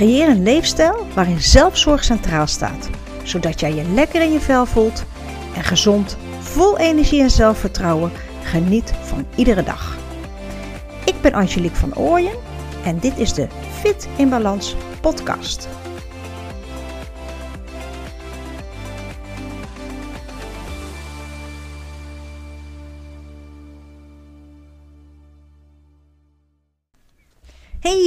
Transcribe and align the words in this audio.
Creëer 0.00 0.28
een 0.28 0.42
leefstijl 0.42 1.06
waarin 1.14 1.40
zelfzorg 1.40 2.04
centraal 2.04 2.46
staat, 2.46 2.90
zodat 3.22 3.60
jij 3.60 3.74
je 3.74 3.84
lekker 3.94 4.22
in 4.22 4.32
je 4.32 4.40
vel 4.40 4.66
voelt 4.66 5.04
en 5.54 5.64
gezond, 5.64 6.16
vol 6.38 6.78
energie 6.78 7.22
en 7.22 7.30
zelfvertrouwen 7.30 8.12
geniet 8.42 8.92
van 9.02 9.26
iedere 9.34 9.62
dag. 9.62 9.96
Ik 11.04 11.20
ben 11.20 11.32
Angelique 11.32 11.76
van 11.76 11.96
Ooyen 11.96 12.34
en 12.84 12.98
dit 12.98 13.18
is 13.18 13.32
de 13.32 13.46
Fit 13.80 14.08
in 14.16 14.28
Balans 14.28 14.76
podcast. 15.00 15.68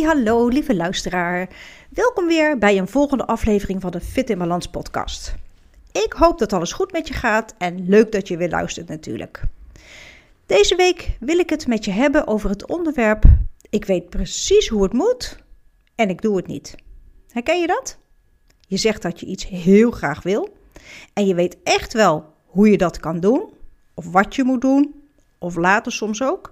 Hallo 0.04 0.48
lieve 0.48 0.76
luisteraar. 0.76 1.50
Welkom 1.90 2.28
weer 2.28 2.58
bij 2.58 2.78
een 2.78 2.88
volgende 2.88 3.26
aflevering 3.26 3.82
van 3.82 3.92
de 3.92 4.02
Fit 4.02 4.30
in 4.30 4.38
Balans 4.38 4.68
podcast. 4.68 5.36
Ik 5.92 6.14
hoop 6.14 6.40
dat 6.40 6.54
alles 6.54 6.72
goed 6.72 6.92
met 6.92 7.08
je 7.08 7.14
gaat 7.14 7.54
en 7.58 7.88
leuk 7.88 8.12
dat 8.12 8.28
je 8.28 8.38
weer 8.38 8.50
luistert 8.50 8.88
natuurlijk. 8.88 9.42
Deze 10.46 10.76
week 10.76 11.18
wil 11.20 11.40
ik 11.40 11.50
het 11.50 11.68
met 11.68 11.86
je 11.86 11.92
hebben 11.92 12.28
over 12.28 12.50
het 12.50 12.68
onderwerp 12.68 13.24
ik 13.70 13.86
weet 13.86 14.10
precies 14.10 14.68
hoe 14.68 14.84
het 14.84 14.94
moet 14.94 15.38
en 15.96 16.10
ik 16.10 16.22
doe 16.22 16.36
het 16.36 16.48
niet. 16.48 16.76
Herken 17.32 17.60
je 17.60 17.68
dat? 17.68 17.98
Je 18.68 18.78
zegt 18.78 19.02
dat 19.02 19.20
je 19.20 19.26
iets 19.26 19.48
heel 19.48 19.92
graag 19.92 20.24
wil 20.24 20.58
en 21.14 21.26
je 21.26 21.36
weet 21.36 21.58
echt 21.64 21.94
wel 21.94 22.34
hoe 22.46 22.70
je 22.70 22.78
dat 22.78 23.00
kan 23.00 23.20
doen 23.20 23.54
of 23.94 24.12
wat 24.12 24.36
je 24.36 24.44
moet 24.44 24.62
doen 24.62 25.04
of 25.38 25.56
later 25.56 25.92
soms 25.92 26.24
ook. 26.24 26.50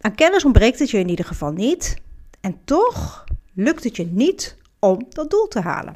Aan 0.00 0.14
kennis 0.14 0.44
ontbreekt 0.44 0.78
het 0.78 0.90
je 0.90 0.98
in 0.98 1.08
ieder 1.08 1.24
geval 1.24 1.52
niet 1.52 1.96
en 2.40 2.60
toch 2.64 3.24
lukt 3.54 3.84
het 3.84 3.96
je 3.96 4.06
niet 4.06 4.56
om 4.78 5.06
dat 5.08 5.30
doel 5.30 5.48
te 5.48 5.60
halen. 5.60 5.94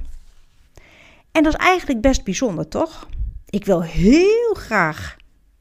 En 1.33 1.43
dat 1.43 1.53
is 1.53 1.59
eigenlijk 1.59 2.01
best 2.01 2.25
bijzonder, 2.25 2.69
toch? 2.69 3.09
Ik 3.49 3.65
wil 3.65 3.83
heel 3.83 4.55
graag, 4.55 5.17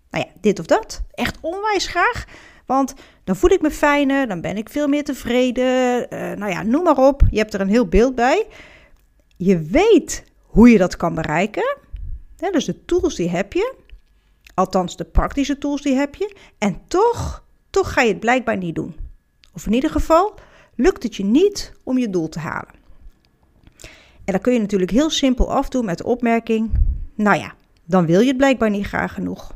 nou 0.09 0.25
ja, 0.25 0.31
dit 0.41 0.59
of 0.59 0.65
dat. 0.65 1.01
Echt 1.11 1.37
onwijs 1.41 1.87
graag. 1.87 2.25
Want 2.65 2.93
dan 3.23 3.35
voel 3.35 3.49
ik 3.49 3.61
me 3.61 3.71
fijner, 3.71 4.27
dan 4.27 4.41
ben 4.41 4.57
ik 4.57 4.69
veel 4.69 4.87
meer 4.87 5.03
tevreden. 5.03 6.07
Uh, 6.13 6.31
nou 6.31 6.51
ja, 6.51 6.63
noem 6.63 6.83
maar 6.83 6.97
op. 6.97 7.21
Je 7.29 7.37
hebt 7.37 7.53
er 7.53 7.61
een 7.61 7.69
heel 7.69 7.87
beeld 7.87 8.15
bij. 8.15 8.47
Je 9.37 9.61
weet 9.61 10.23
hoe 10.41 10.69
je 10.69 10.77
dat 10.77 10.95
kan 10.95 11.15
bereiken. 11.15 11.77
dus 12.51 12.65
de 12.65 12.85
tools 12.85 13.15
die 13.15 13.29
heb 13.29 13.53
je. 13.53 13.75
Althans, 14.53 14.97
de 14.97 15.03
praktische 15.03 15.57
tools 15.57 15.81
die 15.81 15.95
heb 15.95 16.15
je. 16.15 16.35
En 16.57 16.81
toch, 16.87 17.43
toch 17.69 17.93
ga 17.93 18.01
je 18.01 18.09
het 18.09 18.19
blijkbaar 18.19 18.57
niet 18.57 18.75
doen. 18.75 18.95
Of 19.53 19.65
in 19.65 19.73
ieder 19.73 19.89
geval, 19.89 20.33
lukt 20.81 21.03
het 21.03 21.15
je 21.15 21.23
niet 21.23 21.73
om 21.83 21.97
je 21.97 22.09
doel 22.09 22.29
te 22.29 22.39
halen. 22.39 22.79
En 24.25 24.33
dat 24.33 24.41
kun 24.41 24.53
je 24.53 24.59
natuurlijk 24.59 24.91
heel 24.91 25.09
simpel 25.09 25.51
afdoen 25.51 25.85
met 25.85 25.97
de 25.97 26.03
opmerking: 26.03 26.71
Nou 27.15 27.37
ja, 27.37 27.53
dan 27.85 28.05
wil 28.05 28.19
je 28.19 28.27
het 28.27 28.37
blijkbaar 28.37 28.69
niet 28.69 28.85
graag 28.85 29.13
genoeg. 29.13 29.55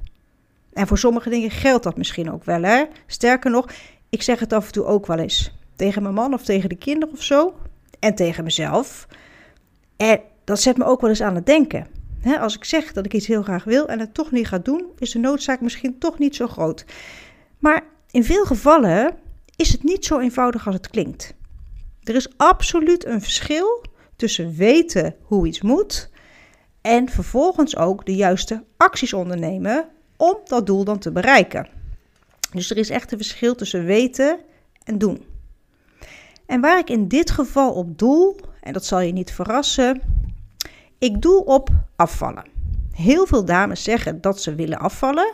En 0.74 0.88
voor 0.88 0.98
sommige 0.98 1.30
dingen 1.30 1.52
geldt 1.52 1.84
dat 1.84 1.98
misschien 1.98 2.32
ook 2.32 2.44
wel. 2.44 2.62
Hè? 2.62 2.84
Sterker 3.08 3.52
nog, 3.52 3.70
ik 4.10 4.22
zeg 4.22 4.40
het 4.40 4.54
af 4.54 4.66
en 4.66 4.72
toe 4.72 4.86
ook 4.86 5.08
wel 5.08 5.18
eens. 5.18 5.52
Tegen 5.76 6.02
mijn 6.02 6.14
man 6.14 6.34
of 6.34 6.44
tegen 6.44 6.70
de 6.70 6.76
kinderen 6.76 7.14
of 7.14 7.24
zo. 7.24 7.54
En 8.00 8.16
tegen 8.16 8.44
mezelf. 8.44 9.08
En 9.98 10.20
dat 10.44 10.62
zet 10.62 10.78
me 10.78 10.86
ook 10.86 11.02
wel 11.02 11.10
eens 11.10 11.22
aan 11.22 11.36
het 11.36 11.46
denken. 11.46 11.88
als 12.40 12.56
ik 12.56 12.64
zeg 12.64 12.94
dat 12.94 13.06
ik 13.06 13.14
iets 13.14 13.28
heel 13.28 13.44
graag 13.44 13.64
wil 13.64 13.88
en 13.88 14.00
het 14.00 14.14
toch 14.14 14.32
niet 14.32 14.48
ga 14.48 14.58
doen, 14.58 14.86
is 14.98 15.12
de 15.12 15.20
noodzaak 15.20 15.62
misschien 15.62 16.00
toch 16.00 16.20
niet 16.20 16.36
zo 16.36 16.48
groot. 16.48 16.86
Maar 17.60 17.84
in 18.12 18.24
veel 18.24 18.46
gevallen 18.46 19.16
is 19.56 19.72
het 19.72 19.84
niet 19.84 20.06
zo 20.06 20.20
eenvoudig 20.20 20.66
als 20.66 20.76
het 20.76 20.90
klinkt. 20.90 21.34
Er 22.04 22.16
is 22.16 22.38
absoluut 22.38 23.06
een 23.06 23.22
verschil 23.22 23.84
tussen 24.16 24.56
weten 24.56 25.16
hoe 25.22 25.48
iets 25.48 25.62
moet 25.62 26.10
en 26.82 27.10
vervolgens 27.10 27.78
ook 27.78 28.06
de 28.06 28.16
juiste 28.16 28.64
acties 28.78 29.14
ondernemen 29.14 29.90
om 30.18 30.38
dat 30.46 30.66
doel 30.66 30.84
dan 30.84 31.00
te 31.00 31.12
bereiken. 31.12 31.68
Dus 32.52 32.70
er 32.70 32.78
is 32.78 32.90
echt 32.90 33.12
een 33.12 33.18
verschil 33.18 33.56
tussen 33.56 33.86
weten 33.86 34.40
en 34.84 34.98
doen. 34.98 35.26
En 36.46 36.62
waar 36.62 36.80
ik 36.80 36.90
in 36.90 37.08
dit 37.08 37.32
geval 37.32 37.74
op 37.74 37.98
doel, 37.98 38.40
en 38.62 38.74
dat 38.74 38.86
zal 38.86 39.00
je 39.00 39.14
niet 39.14 39.32
verrassen, 39.32 40.02
ik 40.98 41.22
doel 41.22 41.40
op 41.40 41.70
afvallen. 41.96 42.46
Heel 42.92 43.26
veel 43.26 43.46
dames 43.46 43.84
zeggen 43.84 44.22
dat 44.22 44.42
ze 44.42 44.56
willen 44.56 44.80
afvallen. 44.80 45.34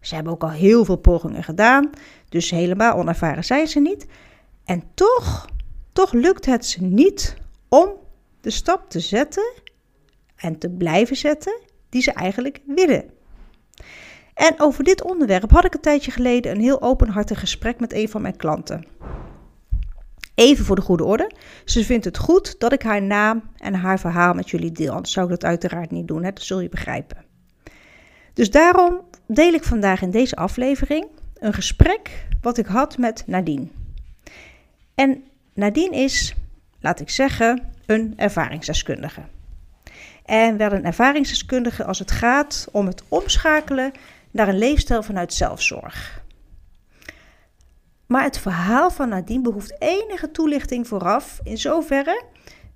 Ze 0.00 0.14
hebben 0.14 0.32
ook 0.32 0.42
al 0.42 0.50
heel 0.50 0.84
veel 0.84 0.96
pogingen 0.96 1.42
gedaan, 1.42 1.90
dus 2.28 2.50
helemaal 2.50 2.96
onervaren 2.96 3.44
zijn 3.44 3.66
ze 3.66 3.80
niet. 3.80 4.06
En 4.64 4.82
toch, 4.94 5.48
toch 5.92 6.12
lukt 6.12 6.46
het 6.46 6.66
ze 6.66 6.82
niet 6.82 7.36
om 7.68 7.90
de 8.40 8.50
stap 8.50 8.90
te 8.90 9.00
zetten 9.00 9.52
en 10.36 10.58
te 10.58 10.70
blijven 10.70 11.16
zetten 11.16 11.60
die 11.88 12.02
ze 12.02 12.12
eigenlijk 12.12 12.60
willen. 12.66 13.10
En 14.34 14.54
over 14.60 14.84
dit 14.84 15.02
onderwerp 15.02 15.50
had 15.50 15.64
ik 15.64 15.74
een 15.74 15.80
tijdje 15.80 16.10
geleden 16.10 16.52
een 16.52 16.60
heel 16.60 16.82
openhartig 16.82 17.40
gesprek 17.40 17.80
met 17.80 17.92
een 17.92 18.08
van 18.08 18.22
mijn 18.22 18.36
klanten. 18.36 18.86
Even 20.34 20.64
voor 20.64 20.76
de 20.76 20.82
goede 20.82 21.04
orde. 21.04 21.30
Ze 21.64 21.84
vindt 21.84 22.04
het 22.04 22.18
goed 22.18 22.60
dat 22.60 22.72
ik 22.72 22.82
haar 22.82 23.02
naam 23.02 23.42
en 23.56 23.74
haar 23.74 24.00
verhaal 24.00 24.34
met 24.34 24.50
jullie 24.50 24.72
deel. 24.72 24.92
Anders 24.92 25.12
zou 25.12 25.26
ik 25.26 25.32
dat 25.32 25.44
uiteraard 25.44 25.90
niet 25.90 26.08
doen, 26.08 26.24
hè? 26.24 26.32
dat 26.32 26.42
zul 26.42 26.60
je 26.60 26.68
begrijpen. 26.68 27.24
Dus 28.32 28.50
daarom 28.50 29.00
deel 29.26 29.52
ik 29.52 29.64
vandaag 29.64 30.02
in 30.02 30.10
deze 30.10 30.36
aflevering 30.36 31.06
een 31.40 31.52
gesprek 31.52 32.26
wat 32.40 32.58
ik 32.58 32.66
had 32.66 32.98
met 32.98 33.22
Nadine. 33.26 33.66
En 34.94 35.24
Nadine 35.54 35.96
is, 35.96 36.34
laat 36.80 37.00
ik 37.00 37.10
zeggen, 37.10 37.62
een 37.86 38.12
ervaringsdeskundige. 38.16 39.22
En 40.24 40.56
wel 40.56 40.72
een 40.72 40.84
ervaringsdeskundige 40.84 41.84
als 41.84 41.98
het 41.98 42.10
gaat 42.10 42.68
om 42.72 42.86
het 42.86 43.02
omschakelen 43.08 43.92
naar 44.30 44.48
een 44.48 44.58
leefstijl 44.58 45.02
vanuit 45.02 45.32
zelfzorg. 45.32 46.22
Maar 48.06 48.22
het 48.22 48.38
verhaal 48.38 48.90
van 48.90 49.08
Nadine 49.08 49.42
behoeft 49.42 49.76
enige 49.78 50.30
toelichting 50.30 50.86
vooraf. 50.86 51.40
In 51.42 51.58
zoverre, 51.58 52.22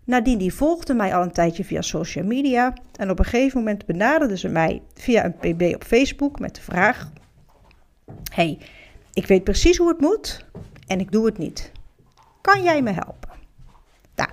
Nadine 0.04 0.38
die 0.38 0.54
volgde 0.54 0.94
mij 0.94 1.14
al 1.14 1.22
een 1.22 1.32
tijdje 1.32 1.64
via 1.64 1.82
social 1.82 2.24
media. 2.24 2.72
En 2.96 3.10
op 3.10 3.18
een 3.18 3.24
gegeven 3.24 3.58
moment 3.58 3.86
benaderde 3.86 4.38
ze 4.38 4.48
mij 4.48 4.82
via 4.94 5.24
een 5.24 5.36
pb 5.36 5.74
op 5.74 5.84
Facebook 5.84 6.38
met 6.38 6.54
de 6.54 6.60
vraag... 6.60 7.10
hey, 8.32 8.58
ik 9.12 9.26
weet 9.26 9.44
precies 9.44 9.76
hoe 9.76 9.88
het 9.88 10.00
moet 10.00 10.44
en 10.86 11.00
ik 11.00 11.12
doe 11.12 11.26
het 11.26 11.38
niet. 11.38 11.72
Kan 12.40 12.62
jij 12.62 12.82
me 12.82 12.90
helpen? 12.90 13.30
Nou, 14.16 14.30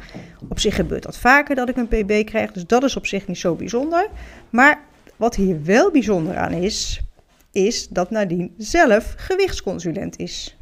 op 0.49 0.59
zich 0.59 0.75
gebeurt 0.75 1.03
dat 1.03 1.17
vaker 1.17 1.55
dat 1.55 1.69
ik 1.69 1.77
een 1.77 1.87
pb 1.87 2.25
krijg, 2.25 2.51
dus 2.51 2.65
dat 2.65 2.83
is 2.83 2.95
op 2.95 3.05
zich 3.05 3.27
niet 3.27 3.37
zo 3.37 3.55
bijzonder. 3.55 4.09
Maar 4.49 4.81
wat 5.15 5.35
hier 5.35 5.63
wel 5.63 5.91
bijzonder 5.91 6.37
aan 6.37 6.51
is, 6.51 7.01
is 7.51 7.87
dat 7.87 8.09
Nadine 8.09 8.49
zelf 8.57 9.13
gewichtsconsulent 9.17 10.17
is. 10.17 10.57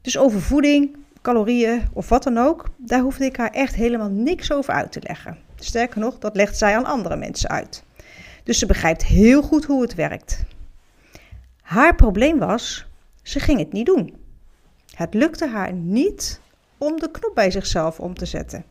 Dus 0.00 0.18
over 0.18 0.40
voeding, 0.40 0.96
calorieën 1.22 1.82
of 1.92 2.08
wat 2.08 2.22
dan 2.22 2.38
ook, 2.38 2.68
daar 2.76 3.00
hoefde 3.00 3.24
ik 3.24 3.36
haar 3.36 3.50
echt 3.50 3.74
helemaal 3.74 4.10
niks 4.10 4.52
over 4.52 4.74
uit 4.74 4.92
te 4.92 5.00
leggen. 5.02 5.38
Sterker 5.56 6.00
nog, 6.00 6.18
dat 6.18 6.36
legt 6.36 6.58
zij 6.58 6.76
aan 6.76 6.84
andere 6.84 7.16
mensen 7.16 7.50
uit. 7.50 7.82
Dus 8.44 8.58
ze 8.58 8.66
begrijpt 8.66 9.04
heel 9.04 9.42
goed 9.42 9.64
hoe 9.64 9.82
het 9.82 9.94
werkt. 9.94 10.44
Haar 11.68 11.94
probleem 11.94 12.38
was, 12.38 12.86
ze 13.22 13.40
ging 13.40 13.58
het 13.58 13.72
niet 13.72 13.86
doen. 13.86 14.16
Het 14.94 15.14
lukte 15.14 15.48
haar 15.48 15.72
niet 15.72 16.40
om 16.78 17.00
de 17.00 17.10
knop 17.10 17.34
bij 17.34 17.50
zichzelf 17.50 18.00
om 18.00 18.14
te 18.14 18.26
zetten. 18.26 18.64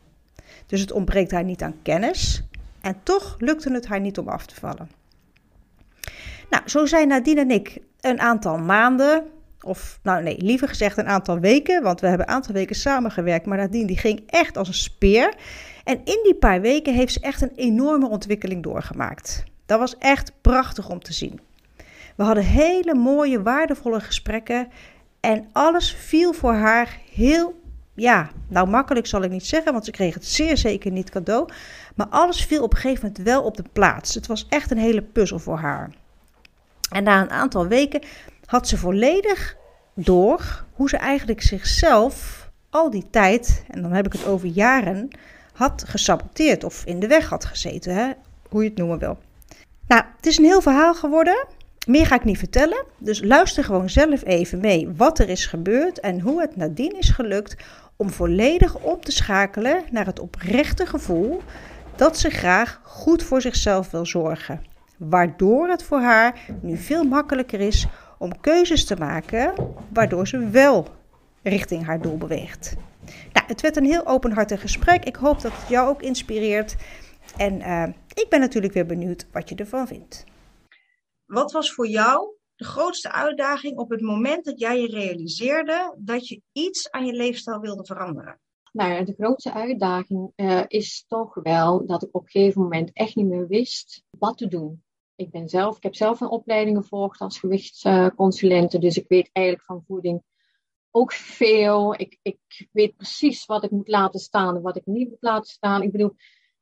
Dus 0.66 0.80
het 0.80 0.92
ontbreekt 0.92 1.30
haar 1.30 1.44
niet 1.44 1.62
aan 1.62 1.82
kennis 1.82 2.42
en 2.80 2.96
toch 3.02 3.36
lukte 3.38 3.72
het 3.72 3.86
haar 3.86 4.00
niet 4.00 4.18
om 4.18 4.28
af 4.28 4.46
te 4.46 4.54
vallen. 4.54 4.90
Nou, 6.50 6.62
zo 6.68 6.86
zijn 6.86 7.08
Nadine 7.08 7.40
en 7.40 7.50
ik 7.50 7.78
een 8.00 8.20
aantal 8.20 8.58
maanden, 8.58 9.24
of 9.60 9.98
nou 10.02 10.22
nee, 10.22 10.42
liever 10.42 10.68
gezegd 10.68 10.98
een 10.98 11.08
aantal 11.08 11.38
weken, 11.38 11.82
want 11.82 12.00
we 12.00 12.06
hebben 12.06 12.28
een 12.28 12.34
aantal 12.34 12.54
weken 12.54 12.76
samengewerkt, 12.76 13.46
maar 13.46 13.58
Nadine 13.58 13.86
die 13.86 13.98
ging 13.98 14.22
echt 14.26 14.56
als 14.56 14.68
een 14.68 14.74
speer. 14.74 15.34
En 15.84 16.00
in 16.04 16.20
die 16.22 16.34
paar 16.34 16.60
weken 16.60 16.94
heeft 16.94 17.12
ze 17.12 17.20
echt 17.20 17.42
een 17.42 17.54
enorme 17.54 18.08
ontwikkeling 18.08 18.62
doorgemaakt. 18.62 19.44
Dat 19.66 19.78
was 19.78 19.98
echt 19.98 20.32
prachtig 20.40 20.88
om 20.88 21.00
te 21.00 21.12
zien. 21.12 21.40
We 22.18 22.24
hadden 22.24 22.44
hele 22.44 22.94
mooie, 22.94 23.42
waardevolle 23.42 24.00
gesprekken 24.00 24.68
en 25.20 25.48
alles 25.52 25.92
viel 25.92 26.32
voor 26.32 26.52
haar 26.52 26.98
heel, 27.12 27.60
ja, 27.94 28.30
nou 28.48 28.68
makkelijk 28.68 29.06
zal 29.06 29.22
ik 29.22 29.30
niet 29.30 29.46
zeggen, 29.46 29.72
want 29.72 29.84
ze 29.84 29.90
kreeg 29.90 30.14
het 30.14 30.26
zeer 30.26 30.56
zeker 30.56 30.90
niet 30.90 31.10
cadeau. 31.10 31.48
Maar 31.94 32.06
alles 32.06 32.44
viel 32.44 32.62
op 32.62 32.72
een 32.72 32.78
gegeven 32.78 33.06
moment 33.06 33.24
wel 33.24 33.42
op 33.42 33.56
de 33.56 33.64
plaats. 33.72 34.14
Het 34.14 34.26
was 34.26 34.46
echt 34.48 34.70
een 34.70 34.78
hele 34.78 35.02
puzzel 35.02 35.38
voor 35.38 35.58
haar. 35.58 35.90
En 36.90 37.02
na 37.02 37.20
een 37.20 37.30
aantal 37.30 37.66
weken 37.66 38.02
had 38.44 38.68
ze 38.68 38.76
volledig 38.76 39.56
door 39.94 40.64
hoe 40.72 40.88
ze 40.88 40.96
eigenlijk 40.96 41.42
zichzelf 41.42 42.48
al 42.70 42.90
die 42.90 43.10
tijd, 43.10 43.64
en 43.68 43.82
dan 43.82 43.92
heb 43.92 44.06
ik 44.06 44.12
het 44.12 44.26
over 44.26 44.48
jaren, 44.48 45.08
had 45.52 45.84
gesaboteerd 45.86 46.64
of 46.64 46.84
in 46.84 47.00
de 47.00 47.06
weg 47.06 47.28
had 47.28 47.44
gezeten, 47.44 47.94
hè? 47.94 48.10
hoe 48.48 48.62
je 48.62 48.68
het 48.68 48.78
noemen 48.78 48.98
wil. 48.98 49.18
Nou, 49.86 50.02
het 50.16 50.26
is 50.26 50.38
een 50.38 50.44
heel 50.44 50.60
verhaal 50.60 50.94
geworden. 50.94 51.46
Meer 51.88 52.06
ga 52.06 52.14
ik 52.14 52.24
niet 52.24 52.38
vertellen, 52.38 52.84
dus 52.98 53.22
luister 53.22 53.64
gewoon 53.64 53.90
zelf 53.90 54.24
even 54.24 54.60
mee 54.60 54.88
wat 54.96 55.18
er 55.18 55.28
is 55.28 55.46
gebeurd 55.46 56.00
en 56.00 56.20
hoe 56.20 56.40
het 56.40 56.56
nadien 56.56 56.98
is 56.98 57.10
gelukt 57.10 57.56
om 57.96 58.10
volledig 58.10 58.78
om 58.78 59.00
te 59.00 59.12
schakelen 59.12 59.84
naar 59.90 60.06
het 60.06 60.20
oprechte 60.20 60.86
gevoel 60.86 61.42
dat 61.96 62.18
ze 62.18 62.30
graag 62.30 62.80
goed 62.82 63.22
voor 63.22 63.40
zichzelf 63.40 63.90
wil 63.90 64.06
zorgen. 64.06 64.62
Waardoor 64.96 65.68
het 65.68 65.82
voor 65.82 66.00
haar 66.00 66.40
nu 66.60 66.76
veel 66.76 67.04
makkelijker 67.04 67.60
is 67.60 67.86
om 68.18 68.40
keuzes 68.40 68.84
te 68.84 68.96
maken, 68.96 69.52
waardoor 69.92 70.28
ze 70.28 70.48
wel 70.48 70.86
richting 71.42 71.84
haar 71.86 72.00
doel 72.00 72.16
beweegt. 72.16 72.74
Nou, 73.32 73.46
het 73.46 73.60
werd 73.60 73.76
een 73.76 73.84
heel 73.84 74.06
openhartig 74.06 74.60
gesprek. 74.60 75.04
Ik 75.04 75.16
hoop 75.16 75.40
dat 75.40 75.52
het 75.52 75.68
jou 75.68 75.88
ook 75.88 76.02
inspireert. 76.02 76.76
En 77.36 77.60
uh, 77.60 77.82
ik 78.14 78.26
ben 78.28 78.40
natuurlijk 78.40 78.74
weer 78.74 78.86
benieuwd 78.86 79.26
wat 79.32 79.48
je 79.48 79.54
ervan 79.54 79.86
vindt. 79.86 80.24
Wat 81.28 81.52
was 81.52 81.72
voor 81.72 81.86
jou 81.88 82.34
de 82.56 82.64
grootste 82.64 83.12
uitdaging 83.12 83.78
op 83.78 83.90
het 83.90 84.00
moment 84.00 84.44
dat 84.44 84.58
jij 84.58 84.80
je 84.80 84.88
realiseerde 84.88 85.94
dat 85.98 86.28
je 86.28 86.42
iets 86.52 86.90
aan 86.90 87.06
je 87.06 87.12
leefstijl 87.12 87.60
wilde 87.60 87.84
veranderen? 87.84 88.40
Nou 88.72 89.04
de 89.04 89.14
grootste 89.18 89.52
uitdaging 89.52 90.32
uh, 90.36 90.62
is 90.66 91.04
toch 91.08 91.34
wel 91.34 91.86
dat 91.86 92.02
ik 92.02 92.08
op 92.14 92.22
een 92.22 92.30
gegeven 92.30 92.62
moment 92.62 92.90
echt 92.92 93.14
niet 93.14 93.26
meer 93.26 93.46
wist 93.46 94.02
wat 94.10 94.38
te 94.38 94.48
doen. 94.48 94.82
Ik, 95.14 95.30
ben 95.30 95.48
zelf, 95.48 95.76
ik 95.76 95.82
heb 95.82 95.94
zelf 95.94 96.20
een 96.20 96.28
opleiding 96.28 96.76
gevolgd 96.76 97.20
als 97.20 97.38
gewichtsconsulente, 97.38 98.78
dus 98.78 98.96
ik 98.96 99.08
weet 99.08 99.30
eigenlijk 99.32 99.66
van 99.66 99.84
voeding 99.86 100.22
ook 100.90 101.12
veel. 101.12 101.94
Ik, 101.94 102.18
ik 102.22 102.68
weet 102.72 102.96
precies 102.96 103.46
wat 103.46 103.64
ik 103.64 103.70
moet 103.70 103.88
laten 103.88 104.20
staan 104.20 104.56
en 104.56 104.62
wat 104.62 104.76
ik 104.76 104.86
niet 104.86 105.08
moet 105.08 105.22
laten 105.22 105.50
staan. 105.50 105.82
Ik 105.82 105.92
bedoel, 105.92 106.14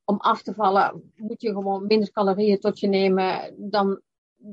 om 0.04 0.16
af 0.16 0.42
te 0.42 0.54
vallen 0.54 1.12
moet 1.16 1.42
je 1.42 1.52
gewoon 1.52 1.86
minder 1.86 2.10
calorieën 2.10 2.58
tot 2.58 2.80
je 2.80 2.88
nemen 2.88 3.54
dan 3.70 4.00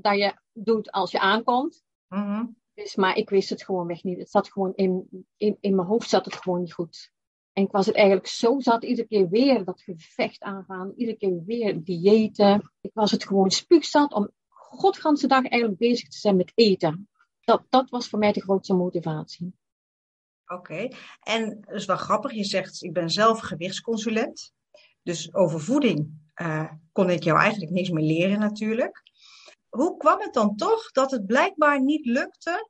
dat 0.01 0.17
je 0.17 0.33
doet 0.53 0.91
als 0.91 1.11
je 1.11 1.19
aankomt. 1.19 1.83
Mm 2.07 2.61
dus, 2.73 2.95
maar 2.95 3.17
ik 3.17 3.29
wist 3.29 3.49
het 3.49 3.63
gewoon 3.63 3.87
weg 3.87 4.03
niet. 4.03 4.17
Het 4.17 4.29
zat 4.29 4.51
gewoon 4.51 4.73
in, 4.75 5.25
in, 5.37 5.57
in 5.59 5.75
mijn 5.75 5.87
hoofd 5.87 6.09
zat 6.09 6.25
het 6.25 6.35
gewoon 6.35 6.59
niet 6.59 6.73
goed. 6.73 7.11
En 7.53 7.63
ik 7.63 7.71
was 7.71 7.85
het 7.85 7.95
eigenlijk 7.95 8.27
zo 8.27 8.59
zat, 8.59 8.83
iedere 8.83 9.07
keer 9.07 9.29
weer 9.29 9.63
dat 9.63 9.81
gevecht 9.81 10.41
aangaan, 10.41 10.93
iedere 10.95 11.17
keer 11.17 11.43
weer 11.45 11.83
diëten. 11.83 12.71
Ik 12.81 12.91
was 12.93 13.11
het 13.11 13.25
gewoon 13.25 13.51
spuugzat 13.51 14.13
om 14.13 14.31
godganse 14.49 15.27
dag 15.27 15.47
eigenlijk 15.47 15.79
bezig 15.79 16.09
te 16.09 16.17
zijn 16.17 16.35
met 16.35 16.51
eten. 16.55 17.09
Dat, 17.41 17.65
dat 17.69 17.89
was 17.89 18.09
voor 18.09 18.19
mij 18.19 18.31
de 18.31 18.41
grootste 18.41 18.73
motivatie. 18.73 19.53
Oké, 20.45 20.87
en 21.19 21.61
dat 21.61 21.75
is 21.75 21.85
wel 21.85 21.97
grappig. 21.97 22.31
Je 22.31 22.43
zegt, 22.43 22.83
ik 22.83 22.93
ben 22.93 23.09
zelf 23.09 23.39
gewichtsconsulent. 23.39 24.53
Dus 25.03 25.33
over 25.33 25.59
voeding 25.59 26.11
uh, 26.41 26.71
kon 26.91 27.09
ik 27.09 27.23
jou 27.23 27.39
eigenlijk 27.39 27.71
niks 27.71 27.89
meer 27.89 28.03
leren 28.03 28.39
natuurlijk. 28.39 29.01
Hoe 29.75 29.97
kwam 29.97 30.19
het 30.19 30.33
dan 30.33 30.55
toch 30.55 30.91
dat 30.91 31.11
het 31.11 31.25
blijkbaar 31.25 31.81
niet 31.81 32.05
lukte 32.05 32.69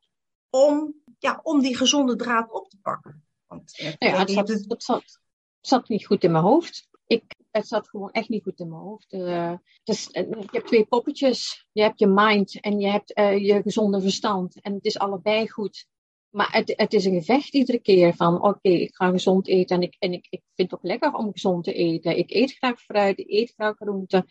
om, 0.50 0.96
ja, 1.20 1.40
om 1.44 1.62
die 1.62 1.78
gezonde 1.78 2.16
draad 2.16 2.52
op 2.52 2.70
te 2.70 2.78
pakken? 2.82 3.26
Want, 3.48 3.80
uh, 3.80 3.94
ja, 3.98 4.18
het, 4.18 4.32
zat, 4.32 4.48
het... 4.48 4.84
zat, 4.84 5.20
zat 5.62 5.88
niet 5.88 6.06
goed 6.06 6.24
in 6.24 6.32
mijn 6.32 6.44
hoofd. 6.44 6.88
Ik, 7.08 7.24
het 7.52 7.68
zat 7.68 7.90
gewoon 7.90 8.12
echt 8.12 8.30
niet 8.30 8.44
goed 8.44 8.60
in 8.60 8.70
mijn 8.70 8.82
hoofd. 8.82 9.14
Uh, 9.14 9.54
dus, 9.84 10.08
je 10.12 10.48
hebt 10.52 10.68
twee 10.68 10.86
poppetjes. 10.86 11.68
Je 11.72 11.82
hebt 11.82 12.00
je 12.00 12.08
mind 12.08 12.60
en 12.60 12.80
je 12.80 12.88
hebt 12.88 13.18
uh, 13.18 13.46
je 13.46 13.62
gezonde 13.62 14.02
verstand. 14.02 14.62
En 14.62 14.74
het 14.74 14.86
is 14.86 15.00
allebei 15.00 15.50
goed. 15.50 15.88
Maar 16.30 16.52
het, 16.52 16.74
het 16.76 16.94
is 16.94 17.06
een 17.06 17.14
gevecht 17.14 17.54
iedere 17.54 17.80
keer 17.80 18.16
van, 18.16 18.42
oké, 18.42 18.70
ik 18.70 18.96
ga 18.96 19.10
gezond 19.10 19.48
eten 19.48 19.76
en, 19.76 19.82
ik, 19.82 19.96
en 20.00 20.14
ik, 20.14 20.28
ik 20.30 20.42
vind 20.56 20.72
het 20.72 20.80
ook 20.80 20.86
lekker 20.86 21.14
om 21.14 21.32
gezond 21.32 21.64
te 21.64 21.74
eten. 21.74 22.18
Ik 22.18 22.32
eet 22.32 22.54
graag 22.54 22.82
fruit, 22.82 23.20
ik 23.20 23.30
eet 23.30 23.54
graag 23.56 23.76
groenten, 23.76 24.26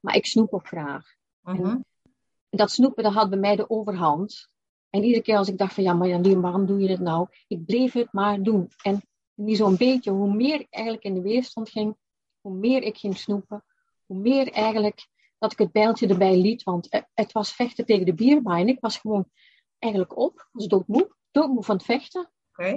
maar 0.00 0.16
ik 0.16 0.26
snoep 0.26 0.52
ook 0.52 0.66
graag. 0.66 1.04
mhm. 1.42 1.76
Dat 2.50 2.70
snoepen, 2.70 3.02
dat 3.02 3.12
had 3.12 3.30
bij 3.30 3.38
mij 3.38 3.56
de 3.56 3.70
overhand. 3.70 4.48
En 4.90 5.02
iedere 5.02 5.22
keer 5.22 5.36
als 5.36 5.48
ik 5.48 5.58
dacht 5.58 5.74
van, 5.74 5.84
ja, 5.84 5.92
maar 5.92 6.08
Janine, 6.08 6.40
waarom 6.40 6.66
doe 6.66 6.80
je 6.80 6.88
het 6.88 7.00
nou? 7.00 7.26
Ik 7.46 7.64
bleef 7.64 7.92
het 7.92 8.12
maar 8.12 8.42
doen. 8.42 8.70
En 8.82 9.02
niet 9.34 9.56
zo'n 9.56 9.76
beetje, 9.76 10.10
hoe 10.10 10.34
meer 10.34 10.60
ik 10.60 10.66
eigenlijk 10.70 11.04
in 11.04 11.14
de 11.14 11.22
weerstand 11.22 11.70
ging, 11.70 11.96
hoe 12.40 12.54
meer 12.54 12.82
ik 12.82 12.96
ging 12.96 13.18
snoepen, 13.18 13.64
hoe 14.06 14.18
meer 14.18 14.52
eigenlijk 14.52 15.08
dat 15.38 15.52
ik 15.52 15.58
het 15.58 15.72
bijltje 15.72 16.08
erbij 16.08 16.36
liet. 16.36 16.62
Want 16.62 17.04
het 17.14 17.32
was 17.32 17.52
vechten 17.52 17.84
tegen 17.84 18.06
de 18.06 18.14
bierbaai 18.14 18.62
en 18.62 18.68
ik 18.68 18.80
was 18.80 18.98
gewoon 18.98 19.30
eigenlijk 19.78 20.18
op, 20.18 20.48
was 20.52 20.66
doodmoe 20.66 21.16
doodmoe 21.30 21.64
van 21.64 21.76
het 21.76 21.84
vechten. 21.84 22.30
Oké. 22.50 22.76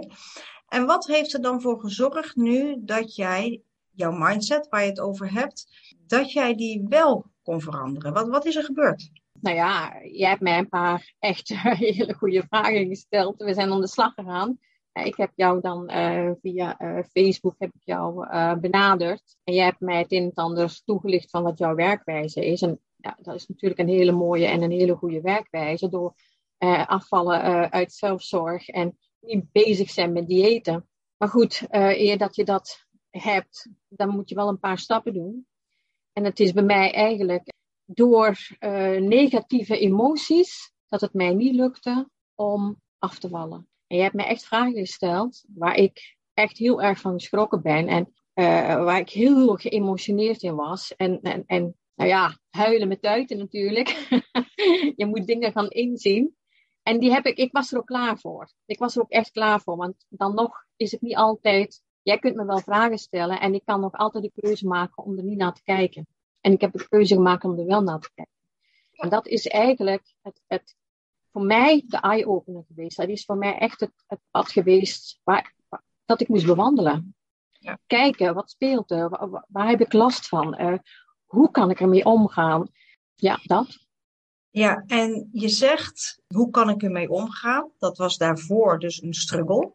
En 0.68 0.86
wat 0.86 1.08
heeft 1.08 1.34
er 1.34 1.42
dan 1.42 1.62
voor 1.62 1.80
gezorgd 1.80 2.36
nu 2.36 2.76
dat 2.80 3.16
jij 3.16 3.62
jouw 3.90 4.12
mindset 4.12 4.68
waar 4.70 4.84
je 4.84 4.90
het 4.90 5.00
over 5.00 5.32
hebt, 5.32 5.68
dat 6.08 6.32
jij 6.32 6.56
die 6.56 6.86
wel 6.88 7.26
kon 7.44 7.62
veranderen? 7.62 8.14
Wat, 8.14 8.28
wat 8.28 8.46
is 8.46 8.56
er 8.56 8.64
gebeurd? 8.64 9.12
Nou 9.42 9.56
ja, 9.56 10.02
jij 10.04 10.30
hebt 10.30 10.42
mij 10.42 10.58
een 10.58 10.70
paar 10.70 11.14
echt 11.20 11.50
hele 11.78 12.14
goede 12.14 12.44
vragen 12.50 12.88
gesteld. 12.88 13.38
We 13.38 13.54
zijn 13.54 13.72
aan 13.72 13.82
de 13.82 13.88
slag 13.88 14.14
gegaan. 14.14 14.60
Ik 14.94 15.16
heb 15.16 15.32
jou 15.36 15.62
dan 15.62 15.92
uh, 15.92 16.32
via 16.42 16.82
uh, 16.82 17.04
Facebook 17.12 17.56
heb 17.58 17.70
ik 17.74 17.82
jou 17.84 18.28
benaderd. 18.60 19.38
En 19.44 19.54
jij 19.54 19.66
hebt 19.66 19.80
mij 19.80 19.98
het 19.98 20.12
een 20.12 20.24
en 20.24 20.34
ander 20.34 20.82
toegelicht 20.86 21.30
van 21.30 21.44
wat 21.44 21.58
jouw 21.58 21.76
werkwijze 21.76 22.46
is. 22.46 22.62
En 22.62 22.80
ja, 22.96 23.18
dat 23.22 23.36
is 23.36 23.48
natuurlijk 23.48 23.80
een 23.80 23.88
hele 23.88 24.12
mooie 24.12 24.46
en 24.46 24.62
een 24.62 24.72
hele 24.72 24.96
goede 24.96 25.22
werkwijze. 25.22 25.90
Door 25.90 26.14
afvallen 26.86 27.72
uit 27.72 27.94
zelfzorg 27.94 28.68
en 28.68 28.98
niet 29.20 29.52
bezig 29.52 29.90
zijn 29.90 30.12
met 30.12 30.28
diëten. 30.28 30.90
Maar 31.18 31.30
goed, 31.30 31.66
eer 31.70 32.18
dat 32.18 32.36
je 32.36 32.46
dat 32.46 32.86
hebt, 33.10 33.70
dan 33.88 34.10
moet 34.10 34.30
je 34.30 34.36
wel 34.36 34.48
een 34.48 34.60
paar 34.60 34.78
stappen 34.78 35.14
doen. 35.14 35.48
En 36.14 36.24
het 36.24 36.40
is 36.40 36.54
bij 36.54 36.64
mij 36.64 36.94
eigenlijk 36.94 37.52
door 37.94 38.38
negatieve 39.00 39.80
emoties 39.80 40.74
dat 40.88 41.02
het 41.02 41.14
mij 41.14 41.34
niet 41.34 41.56
lukte 41.56 42.10
om 42.36 42.82
af 42.98 43.20
te 43.20 43.30
vallen. 43.30 43.68
En 43.88 43.98
je 43.98 44.04
hebt 44.04 44.16
mij 44.16 44.26
echt 44.26 44.46
vragen 44.46 44.78
gesteld 44.78 45.44
waar 45.48 45.76
ik 45.76 46.18
echt 46.34 46.58
heel 46.58 46.82
erg 46.82 47.00
van 47.00 47.14
geschrokken 47.14 47.62
ben 47.62 47.88
en 47.88 48.14
waar 48.86 49.00
ik 49.00 49.10
heel 49.10 49.56
geëmotioneerd 49.56 50.42
in 50.42 50.56
was. 50.56 50.96
En, 50.96 51.22
en, 51.22 51.44
en 51.46 51.76
nou 51.96 52.10
ja, 52.10 52.38
huilen 52.50 52.88
met 52.88 53.02
tuiten 53.02 53.38
natuurlijk. 53.38 53.88
je 54.96 55.06
moet 55.06 55.28
dingen 55.28 55.52
gaan 55.52 55.70
inzien. 55.70 56.36
En 56.84 57.00
die 57.00 57.12
heb 57.12 57.26
ik, 57.26 57.38
ik 57.38 57.52
was 57.52 57.72
er 57.72 57.78
ook 57.78 57.86
klaar 57.86 58.18
voor. 58.18 58.52
Ik 58.66 58.80
was 58.80 58.96
er 58.96 59.02
ook 59.02 59.10
echt 59.10 59.32
klaar 59.32 59.62
voor. 59.62 59.78
Want 59.78 60.06
dan 60.10 60.36
nog 60.36 60.66
is 60.76 60.92
het 60.92 61.02
niet 61.02 61.16
altijd. 61.16 61.82
Jij 62.02 62.20
kunt 62.20 62.36
me 62.36 62.46
wel 62.46 62.60
vragen 62.60 62.98
stellen 62.98 63.40
en 63.40 63.54
ik 63.54 63.66
kan 63.66 63.80
nog 63.80 63.94
altijd 63.94 64.24
de 64.24 64.42
keuze 64.42 64.68
maken 64.68 65.04
om 65.04 65.18
er 65.18 65.24
niet 65.24 65.38
naar 65.38 65.54
te 65.54 65.64
kijken. 65.64 66.08
En 66.42 66.52
ik 66.52 66.62
heb 66.62 66.72
de 66.72 66.88
keuze 66.88 67.14
gemaakt 67.14 67.44
om 67.44 67.60
er 67.60 67.66
wel 67.66 67.82
naar 67.82 68.00
te 68.00 68.10
kijken. 68.14 68.34
En 68.92 69.10
dat 69.10 69.28
is 69.28 69.48
eigenlijk 69.48 70.14
het, 70.22 70.42
het 70.48 70.76
voor 71.32 71.44
mij 71.44 71.84
de 71.88 71.98
eye-opener 71.98 72.64
geweest. 72.68 72.98
Dat 72.98 73.08
is 73.08 73.26
voor 73.26 73.38
mij 73.38 73.58
echt 73.58 73.80
het, 73.80 73.92
het 74.08 74.20
pad 74.32 74.52
geweest 74.52 75.20
waar, 75.24 75.54
dat 76.06 76.22
ik 76.22 76.28
moest 76.28 76.46
bewandelen. 76.46 77.16
Ja. 77.52 77.80
Kijken, 77.88 78.34
wat 78.34 78.50
speelt 78.50 78.92
er? 78.92 79.10
Waar, 79.10 79.46
waar, 79.48 79.70
heb 79.70 79.82
ik 79.82 79.94
last 79.94 80.28
van? 80.28 80.62
Uh, 80.62 80.78
hoe 81.26 81.52
kan 81.52 81.70
ik 81.70 81.80
ermee 81.80 82.06
omgaan? 82.06 82.70
Ja, 83.16 83.40
dat. 83.44 83.80
Ja, 84.50 84.84
en 84.88 85.30
je 85.32 85.50
zegt, 85.50 86.22
hoe 86.28 86.50
kan 86.50 86.70
ik 86.70 86.84
ermee 86.84 87.10
omgaan? 87.10 87.72
Dat 87.80 87.98
was 87.98 88.18
daarvoor 88.18 88.80
dus 88.80 89.02
een 89.02 89.14
struggle. 89.14 89.74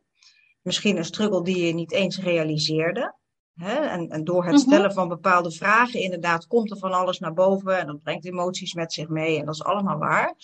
Misschien 0.63 0.97
een 0.97 1.05
struggle 1.05 1.43
die 1.43 1.67
je 1.67 1.75
niet 1.75 1.93
eens 1.93 2.19
realiseerde. 2.19 3.15
Hè? 3.57 3.75
En, 3.75 4.09
en, 4.09 4.25
door 4.25 4.45
het 4.45 4.55
mhm. 4.55 4.63
stellen 4.63 4.93
van 4.93 5.09
bepaalde 5.09 5.53
vragen, 5.53 6.01
inderdaad, 6.01 6.47
komt 6.47 6.71
er 6.71 6.79
van 6.79 6.93
alles 6.93 7.19
naar 7.19 7.33
boven 7.33 7.79
en 7.79 7.87
dat 7.87 8.03
brengt 8.03 8.25
emoties 8.25 8.75
met 8.75 8.93
zich 8.93 9.09
mee 9.09 9.39
en 9.39 9.45
dat 9.45 9.55
is 9.55 9.65
allemaal 9.65 9.99
waar. 9.99 10.35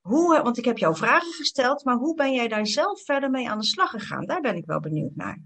Hoe, 0.00 0.42
want 0.42 0.58
ik 0.58 0.64
heb 0.64 0.78
jou 0.78 0.96
vragen 0.96 1.32
gesteld, 1.32 1.84
maar 1.84 1.96
hoe 1.96 2.14
ben 2.14 2.32
jij 2.32 2.48
daar 2.48 2.66
zelf 2.66 3.04
verder 3.04 3.30
mee 3.30 3.50
aan 3.50 3.58
de 3.58 3.64
slag 3.64 3.90
gegaan? 3.90 4.26
Daar 4.26 4.40
ben 4.40 4.56
ik 4.56 4.66
wel 4.66 4.80
benieuwd 4.80 5.14
naar. 5.14 5.42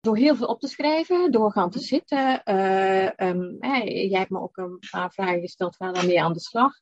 Door 0.00 0.16
heel 0.16 0.36
veel 0.36 0.46
op 0.46 0.60
te 0.60 0.68
schrijven, 0.68 1.32
door 1.32 1.52
gaan 1.52 1.70
te 1.70 1.78
zitten. 1.78 2.42
Uh, 2.44 3.10
um, 3.16 3.56
jij 3.60 4.18
hebt 4.18 4.30
me 4.30 4.40
ook 4.40 4.56
een 4.56 4.78
paar 4.90 5.12
vragen 5.12 5.40
gesteld, 5.40 5.76
waar 5.76 5.92
dan 5.92 6.06
mee 6.06 6.22
aan 6.22 6.32
de 6.32 6.40
slag. 6.40 6.72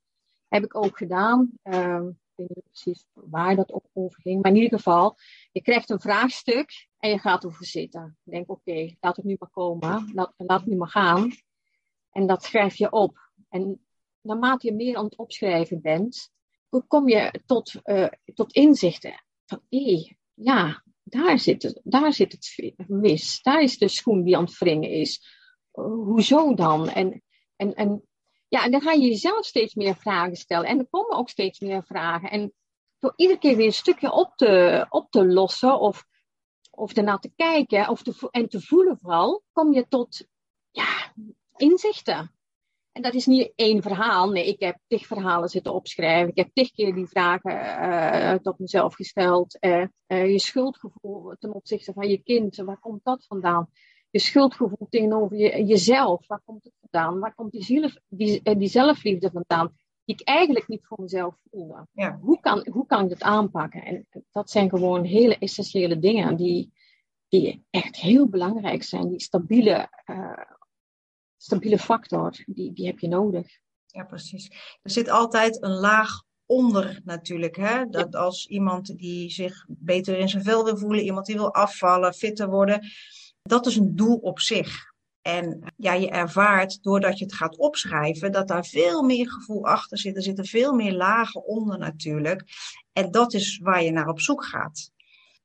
Heb 0.49 0.65
ik 0.65 0.77
ook 0.77 0.97
gedaan. 0.97 1.51
Uh, 1.63 2.01
ik 2.05 2.35
weet 2.35 2.49
niet 2.49 2.65
precies 2.65 3.07
waar 3.13 3.57
dat 3.57 3.73
op 3.73 3.87
over 3.93 4.21
ging. 4.21 4.43
Maar 4.43 4.51
in 4.51 4.57
ieder 4.57 4.79
geval, 4.79 5.17
je 5.53 5.63
krijgt 5.63 5.91
een 5.91 6.01
vraagstuk 6.01 6.89
en 7.01 7.11
je 7.11 7.19
gaat 7.19 7.45
ervoor 7.45 7.67
zitten. 7.67 8.19
Je 8.23 8.31
denkt, 8.31 8.49
oké, 8.49 8.95
laat 9.01 9.17
het 9.17 9.25
nu 9.25 9.37
maar 9.39 9.51
komen. 9.51 10.11
Laat, 10.15 10.35
laat 10.37 10.61
het 10.61 10.69
nu 10.69 10.77
maar 10.77 10.89
gaan. 10.89 11.31
En 12.11 12.27
dat 12.27 12.45
schrijf 12.45 12.77
je 12.77 12.93
op. 12.93 13.31
En 13.49 13.87
naarmate 14.21 14.67
je 14.67 14.75
meer 14.75 14.97
aan 14.97 15.05
het 15.05 15.17
opschrijven 15.17 15.81
bent, 15.81 16.31
kom 16.87 17.09
je 17.09 17.43
tot, 17.47 17.75
uh, 17.85 18.09
tot 18.35 18.53
inzichten. 18.53 19.25
Van, 19.45 19.63
hé, 19.69 20.15
ja, 20.35 20.83
daar 21.03 21.39
zit, 21.39 21.63
het, 21.63 21.81
daar 21.85 22.13
zit 22.13 22.33
het 22.33 22.89
mis. 22.89 23.43
Daar 23.43 23.63
is 23.63 23.79
de 23.79 23.89
schoen 23.89 24.23
die 24.23 24.37
aan 24.37 24.45
het 24.45 24.59
wringen 24.59 24.91
is. 24.91 25.39
hoezo 25.71 26.55
dan? 26.55 26.89
En, 26.89 27.23
en, 27.57 27.75
en 27.75 28.03
ja, 28.49 28.65
en 28.65 28.71
dan 28.71 28.81
ga 28.81 28.93
je 28.93 29.09
jezelf 29.09 29.45
steeds 29.45 29.75
meer 29.75 29.97
vragen 29.97 30.37
stellen. 30.37 30.69
En 30.69 30.79
er 30.79 30.89
komen 30.91 31.17
ook 31.17 31.29
steeds 31.29 31.61
meer 31.61 31.85
vragen. 31.85 32.31
En 32.31 32.53
door 32.99 33.13
iedere 33.17 33.39
keer 33.39 33.57
weer 33.57 33.67
een 33.67 33.73
stukje 33.73 34.13
op 34.13 34.33
te, 34.37 34.87
op 34.89 35.11
te 35.11 35.27
lossen 35.27 35.81
of, 35.81 36.05
of 36.81 36.93
ernaar 36.93 37.19
te 37.19 37.33
kijken 37.37 37.89
of 37.89 38.03
te, 38.03 38.29
en 38.31 38.49
te 38.49 38.61
voelen 38.61 38.99
vooral, 38.99 39.43
kom 39.53 39.73
je 39.73 39.89
tot 39.89 40.27
ja, 40.71 41.13
inzichten. 41.57 42.35
En 42.93 43.03
dat 43.03 43.15
is 43.15 43.27
niet 43.27 43.53
één 43.55 43.83
verhaal. 43.83 44.31
Nee, 44.31 44.47
ik 44.47 44.61
heb 44.61 44.79
tig 44.87 45.07
verhalen 45.07 45.49
zitten 45.49 45.75
opschrijven. 45.75 46.31
Ik 46.31 46.37
heb 46.37 46.51
tig 46.53 46.71
keer 46.71 46.95
die 46.95 47.07
vragen 47.07 47.53
uh, 47.53 48.35
tot 48.35 48.59
mezelf 48.59 48.95
gesteld. 48.95 49.57
Uh, 49.61 49.85
uh, 50.07 50.31
je 50.31 50.39
schuldgevoel 50.39 51.35
ten 51.39 51.55
opzichte 51.55 51.93
van 51.93 52.09
je 52.09 52.23
kind, 52.23 52.57
waar 52.57 52.79
komt 52.79 53.05
dat 53.05 53.27
vandaan? 53.27 53.69
Je 54.11 54.19
schuldgevoel 54.19 54.87
tegenover 54.89 55.37
je, 55.37 55.65
jezelf, 55.65 56.27
waar 56.27 56.43
komt 56.45 56.65
het 56.65 56.73
vandaan? 56.81 57.21
Waar 57.21 57.35
komt 57.35 57.53
die, 58.09 58.43
die 58.43 58.69
zelfliefde 58.69 59.31
vandaan? 59.31 59.73
Die 60.05 60.17
ik 60.17 60.27
eigenlijk 60.27 60.69
niet 60.69 60.87
voor 60.87 61.01
mezelf 61.01 61.37
voelde. 61.51 61.87
Ja. 61.93 62.19
Hoe, 62.21 62.41
kan, 62.41 62.67
hoe 62.71 62.87
kan 62.87 63.03
ik 63.03 63.09
dat 63.09 63.23
aanpakken? 63.23 63.83
En 63.83 64.07
dat 64.31 64.51
zijn 64.51 64.69
gewoon 64.69 65.05
hele 65.05 65.39
essentiële 65.39 65.99
dingen 65.99 66.37
die, 66.37 66.73
die 67.29 67.65
echt 67.71 67.97
heel 67.97 68.29
belangrijk 68.29 68.83
zijn. 68.83 69.09
Die 69.09 69.21
stabiele 69.21 69.89
stabiele 71.43 71.79
factor, 71.79 72.37
die, 72.47 72.73
die 72.73 72.87
heb 72.87 72.99
je 72.99 73.09
nodig. 73.09 73.47
Ja, 73.87 74.05
precies. 74.05 74.49
Er 74.83 74.91
zit 74.91 75.09
altijd 75.09 75.63
een 75.63 75.75
laag 75.75 76.23
onder 76.47 77.01
natuurlijk. 77.05 77.57
Hè? 77.57 77.87
Dat 77.87 78.15
als 78.15 78.47
iemand 78.47 78.99
die 78.99 79.31
zich 79.31 79.65
beter 79.69 80.19
in 80.19 80.29
zijn 80.29 80.43
vel 80.43 80.65
wil 80.65 80.77
voelen, 80.77 81.05
iemand 81.05 81.27
die 81.27 81.37
wil 81.37 81.55
afvallen, 81.55 82.15
fitter 82.15 82.49
worden, 82.49 82.89
dat 83.43 83.67
is 83.67 83.77
een 83.77 83.97
doel 83.97 84.17
op 84.17 84.41
zich. 84.41 84.90
En 85.23 85.73
ja, 85.77 85.93
je 85.93 86.11
ervaart 86.11 86.83
doordat 86.83 87.19
je 87.19 87.25
het 87.25 87.35
gaat 87.35 87.57
opschrijven 87.57 88.33
dat 88.33 88.49
daar 88.49 88.65
veel 88.65 89.03
meer 89.03 89.31
gevoel 89.31 89.67
achter 89.67 89.99
zit. 89.99 90.17
Er 90.17 90.23
zitten 90.23 90.45
veel 90.45 90.73
meer 90.73 90.93
lagen 90.93 91.45
onder 91.45 91.79
natuurlijk. 91.79 92.45
En 92.93 93.11
dat 93.11 93.35
is 93.35 93.59
waar 93.63 93.83
je 93.83 93.91
naar 93.91 94.09
op 94.09 94.21
zoek 94.21 94.45
gaat. 94.45 94.91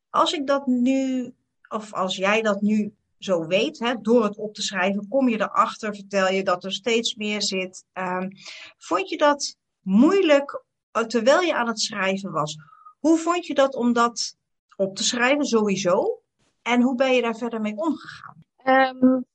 Als 0.09 0.33
ik 0.33 0.47
dat 0.47 0.65
nu, 0.65 1.31
of 1.67 1.93
als 1.93 2.15
jij 2.15 2.41
dat 2.41 2.61
nu 2.61 2.93
zo 3.17 3.47
weet, 3.47 3.79
hè, 3.79 3.95
door 4.01 4.23
het 4.23 4.37
op 4.37 4.53
te 4.53 4.61
schrijven, 4.61 5.07
kom 5.07 5.29
je 5.29 5.39
erachter, 5.39 5.95
vertel 5.95 6.29
je 6.29 6.43
dat 6.43 6.63
er 6.63 6.73
steeds 6.73 7.15
meer 7.15 7.41
zit. 7.41 7.85
Um, 7.93 8.29
vond 8.77 9.09
je 9.09 9.17
dat 9.17 9.57
moeilijk 9.81 10.63
eh, 10.91 11.03
terwijl 11.03 11.41
je 11.41 11.55
aan 11.55 11.67
het 11.67 11.79
schrijven 11.79 12.31
was? 12.31 12.57
Hoe 12.99 13.17
vond 13.17 13.45
je 13.45 13.53
dat 13.53 13.75
om 13.75 13.93
dat 13.93 14.35
op 14.75 14.95
te 14.95 15.03
schrijven 15.03 15.45
sowieso? 15.45 16.21
En 16.61 16.81
hoe 16.81 16.95
ben 16.95 17.13
je 17.13 17.21
daar 17.21 17.37
verder 17.37 17.61
mee 17.61 17.75
omgegaan? 17.75 18.45
Um, 18.63 19.25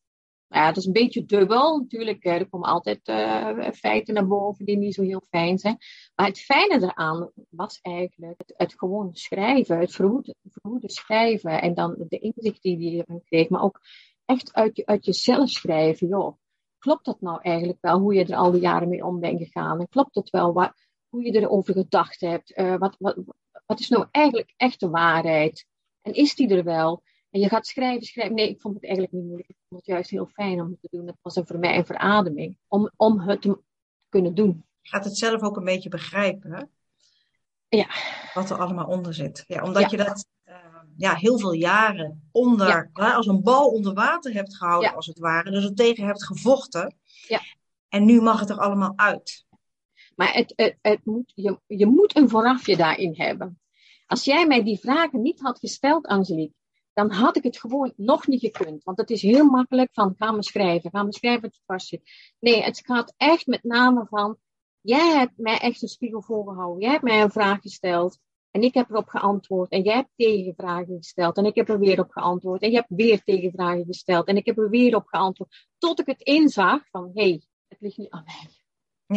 ja, 0.52 0.66
het 0.66 0.76
is 0.76 0.86
een 0.86 0.92
beetje 0.92 1.24
dubbel. 1.24 1.78
Natuurlijk, 1.78 2.24
er 2.24 2.48
komen 2.48 2.68
altijd 2.68 3.08
uh, 3.08 3.70
feiten 3.70 4.14
naar 4.14 4.26
boven 4.26 4.64
die 4.64 4.76
niet 4.76 4.94
zo 4.94 5.02
heel 5.02 5.22
fijn 5.28 5.58
zijn. 5.58 5.76
Maar 6.14 6.26
het 6.26 6.40
fijne 6.40 6.82
eraan 6.82 7.30
was 7.48 7.78
eigenlijk 7.80 8.38
het, 8.38 8.54
het 8.56 8.74
gewoon 8.78 9.14
schrijven, 9.14 9.78
het 9.78 9.92
verhoede, 9.92 10.34
verhoede 10.42 10.90
schrijven. 10.90 11.62
En 11.62 11.74
dan 11.74 11.94
de 12.08 12.18
inzicht 12.18 12.62
die 12.62 12.78
je 12.78 12.90
erin 12.90 13.22
kreeg. 13.24 13.48
Maar 13.48 13.62
ook 13.62 13.80
echt 14.24 14.52
uit, 14.52 14.84
uit 14.84 15.04
jezelf 15.04 15.48
schrijven. 15.48 16.08
Joh, 16.08 16.36
klopt 16.78 17.04
dat 17.04 17.20
nou 17.20 17.38
eigenlijk 17.42 17.78
wel, 17.80 17.98
hoe 17.98 18.14
je 18.14 18.24
er 18.24 18.36
al 18.36 18.50
die 18.50 18.60
jaren 18.60 18.88
mee 18.88 19.04
om 19.04 19.20
bent 19.20 19.38
gegaan? 19.38 19.80
En 19.80 19.88
klopt 19.88 20.14
het 20.14 20.30
wel, 20.30 20.52
wat, 20.52 20.72
hoe 21.08 21.24
je 21.24 21.40
erover 21.40 21.74
gedacht 21.74 22.20
hebt? 22.20 22.58
Uh, 22.58 22.76
wat, 22.76 22.96
wat, 22.98 23.16
wat 23.66 23.80
is 23.80 23.88
nou 23.88 24.06
eigenlijk 24.10 24.52
echt 24.56 24.80
de 24.80 24.90
waarheid? 24.90 25.66
En 26.02 26.12
is 26.12 26.34
die 26.34 26.48
er 26.48 26.64
wel? 26.64 27.02
En 27.30 27.40
je 27.40 27.48
gaat 27.48 27.66
schrijven, 27.66 28.02
schrijven. 28.02 28.34
Nee, 28.34 28.48
ik 28.48 28.60
vond 28.60 28.74
het 28.74 28.84
eigenlijk 28.84 29.12
niet 29.14 29.24
moeilijk. 29.24 29.58
Vond 29.70 29.82
het 29.86 29.90
juist 29.94 30.10
heel 30.10 30.26
fijn 30.26 30.60
om 30.60 30.70
het 30.70 30.80
te 30.80 30.88
doen. 30.90 31.06
Het 31.06 31.16
was 31.22 31.40
voor 31.44 31.58
mij 31.58 31.76
een 31.76 31.86
verademing 31.86 32.58
om, 32.68 32.90
om 32.96 33.20
het 33.20 33.42
te 33.42 33.58
kunnen 34.08 34.34
doen. 34.34 34.64
Je 34.80 34.88
gaat 34.88 35.04
het 35.04 35.16
zelf 35.16 35.42
ook 35.42 35.56
een 35.56 35.64
beetje 35.64 35.88
begrijpen, 35.88 36.52
hè? 36.52 36.62
Ja. 37.68 37.88
Wat 38.34 38.50
er 38.50 38.58
allemaal 38.58 38.86
onder 38.86 39.14
zit. 39.14 39.44
Ja, 39.46 39.62
omdat 39.62 39.90
je 39.90 39.96
dat 39.96 40.26
uh, 40.44 40.54
ja, 40.96 41.14
heel 41.14 41.38
veel 41.38 41.52
jaren 41.52 42.28
onder, 42.32 42.90
ja. 42.92 43.14
als 43.14 43.26
een 43.26 43.42
bal 43.42 43.68
onder 43.68 43.94
water 43.94 44.32
hebt 44.32 44.56
gehouden, 44.56 44.94
als 44.94 45.06
het 45.06 45.18
ware. 45.18 45.50
Dus 45.50 45.64
er 45.64 45.74
tegen 45.74 46.06
hebt 46.06 46.24
gevochten. 46.24 46.96
Ja. 47.28 47.40
En 47.88 48.04
nu 48.04 48.20
mag 48.20 48.40
het 48.40 48.50
er 48.50 48.58
allemaal 48.58 48.92
uit. 48.96 49.44
Maar 50.16 50.32
het, 50.32 50.52
het, 50.56 50.76
het 50.80 51.04
moet, 51.04 51.32
je, 51.34 51.60
je 51.66 51.86
moet 51.86 52.16
een 52.16 52.28
voorafje 52.28 52.76
daarin 52.76 53.14
hebben. 53.16 53.60
Als 54.06 54.24
jij 54.24 54.46
mij 54.46 54.62
die 54.62 54.78
vragen 54.78 55.22
niet 55.22 55.40
had 55.40 55.58
gesteld, 55.58 56.06
Angelique, 56.06 56.54
dan 56.92 57.10
had 57.10 57.36
ik 57.36 57.42
het 57.42 57.58
gewoon 57.58 57.92
nog 57.96 58.26
niet 58.26 58.40
gekund. 58.40 58.84
Want 58.84 58.98
het 58.98 59.10
is 59.10 59.22
heel 59.22 59.44
makkelijk 59.44 59.88
van, 59.92 60.14
ga 60.16 60.32
me 60.32 60.42
schrijven, 60.42 60.90
ga 60.90 61.02
me 61.02 61.12
schrijven 61.12 61.52
vast 61.66 61.86
zit. 61.86 62.10
Nee, 62.38 62.62
het 62.62 62.80
gaat 62.86 63.14
echt 63.16 63.46
met 63.46 63.64
name 63.64 64.06
van, 64.08 64.36
jij 64.80 65.16
hebt 65.16 65.38
mij 65.38 65.58
echt 65.58 65.82
een 65.82 65.88
spiegel 65.88 66.22
voorgehouden. 66.22 66.82
Jij 66.82 66.90
hebt 66.90 67.02
mij 67.02 67.22
een 67.22 67.30
vraag 67.30 67.60
gesteld 67.60 68.18
en 68.50 68.62
ik 68.62 68.74
heb 68.74 68.90
erop 68.90 69.08
geantwoord. 69.08 69.70
En 69.70 69.82
jij 69.82 69.94
hebt 69.94 70.10
tegenvragen 70.16 70.96
gesteld 70.96 71.36
en 71.36 71.44
ik 71.44 71.54
heb 71.54 71.68
er 71.68 71.78
weer 71.78 72.00
op 72.00 72.10
geantwoord. 72.10 72.62
En 72.62 72.70
je 72.70 72.76
hebt 72.76 72.88
weer 72.88 73.22
tegenvragen 73.22 73.84
gesteld 73.84 74.26
en 74.26 74.36
ik 74.36 74.46
heb 74.46 74.58
er 74.58 74.70
weer 74.70 74.96
op 74.96 75.06
geantwoord. 75.06 75.68
Tot 75.78 76.00
ik 76.00 76.06
het 76.06 76.20
inzag 76.20 76.88
van, 76.90 77.10
hé, 77.14 77.22
hey, 77.22 77.42
het 77.68 77.80
ligt 77.80 77.96
niet 77.96 78.10
aan 78.10 78.24
mij. 78.24 78.48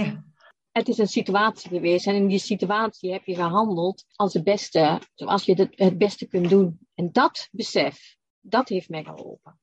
Ja 0.02 0.33
het 0.74 0.88
is 0.88 0.98
een 0.98 1.08
situatie 1.08 1.70
geweest 1.70 2.08
en 2.08 2.16
in 2.16 2.28
die 2.28 2.40
situatie 2.40 3.12
heb 3.12 3.26
je 3.26 3.36
gehandeld 3.36 4.06
als 4.16 4.34
het 4.34 4.44
beste, 4.44 5.02
zoals 5.14 5.46
je 5.46 5.54
het, 5.54 5.70
het 5.76 5.98
beste 5.98 6.28
kunt 6.28 6.50
doen. 6.50 6.80
En 6.94 7.12
dat 7.12 7.48
besef, 7.52 8.18
dat 8.40 8.70
heeft 8.70 8.90
mij 8.90 9.04
geholpen. 9.04 9.60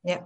Ja. 0.00 0.24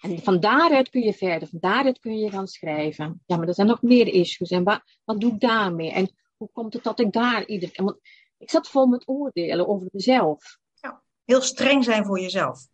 En 0.00 0.22
van 0.22 0.40
daaruit 0.40 0.90
kun 0.90 1.02
je 1.02 1.12
verder, 1.12 1.48
van 1.48 1.58
daaruit 1.60 1.98
kun 1.98 2.18
je 2.18 2.30
gaan 2.30 2.46
schrijven. 2.46 3.22
Ja, 3.26 3.36
maar 3.36 3.48
er 3.48 3.54
zijn 3.54 3.66
nog 3.66 3.82
meer 3.82 4.06
issues. 4.06 4.50
En 4.50 4.64
wat, 4.64 4.82
wat 5.04 5.20
doe 5.20 5.32
ik 5.32 5.40
daarmee? 5.40 5.90
En 5.90 6.10
hoe 6.36 6.50
komt 6.52 6.72
het 6.72 6.82
dat 6.82 7.00
ik 7.00 7.12
daar 7.12 7.46
ieder... 7.46 7.70
Want 7.74 7.98
ik 8.38 8.50
zat 8.50 8.68
vol 8.68 8.86
met 8.86 9.08
oordelen 9.08 9.68
over 9.68 9.88
mezelf. 9.92 10.58
Ja, 10.74 11.02
heel 11.24 11.40
streng 11.40 11.84
zijn 11.84 12.04
voor 12.04 12.20
jezelf. 12.20 12.66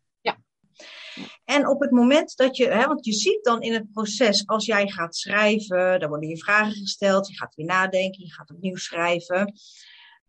En 1.45 1.69
op 1.69 1.81
het 1.81 1.91
moment 1.91 2.37
dat 2.37 2.57
je, 2.57 2.67
hè, 2.67 2.87
want 2.87 3.05
je 3.05 3.13
ziet 3.13 3.45
dan 3.45 3.63
in 3.63 3.73
het 3.73 3.93
proces, 3.93 4.47
als 4.47 4.67
jij 4.67 4.89
gaat 4.89 5.17
schrijven, 5.17 6.01
dan 6.01 6.09
worden 6.09 6.29
je 6.29 6.39
vragen 6.39 6.73
gesteld, 6.73 7.29
je 7.29 7.37
gaat 7.37 7.55
weer 7.55 7.67
nadenken, 7.67 8.25
je 8.25 8.33
gaat 8.33 8.51
opnieuw 8.51 8.77
schrijven. 8.77 9.53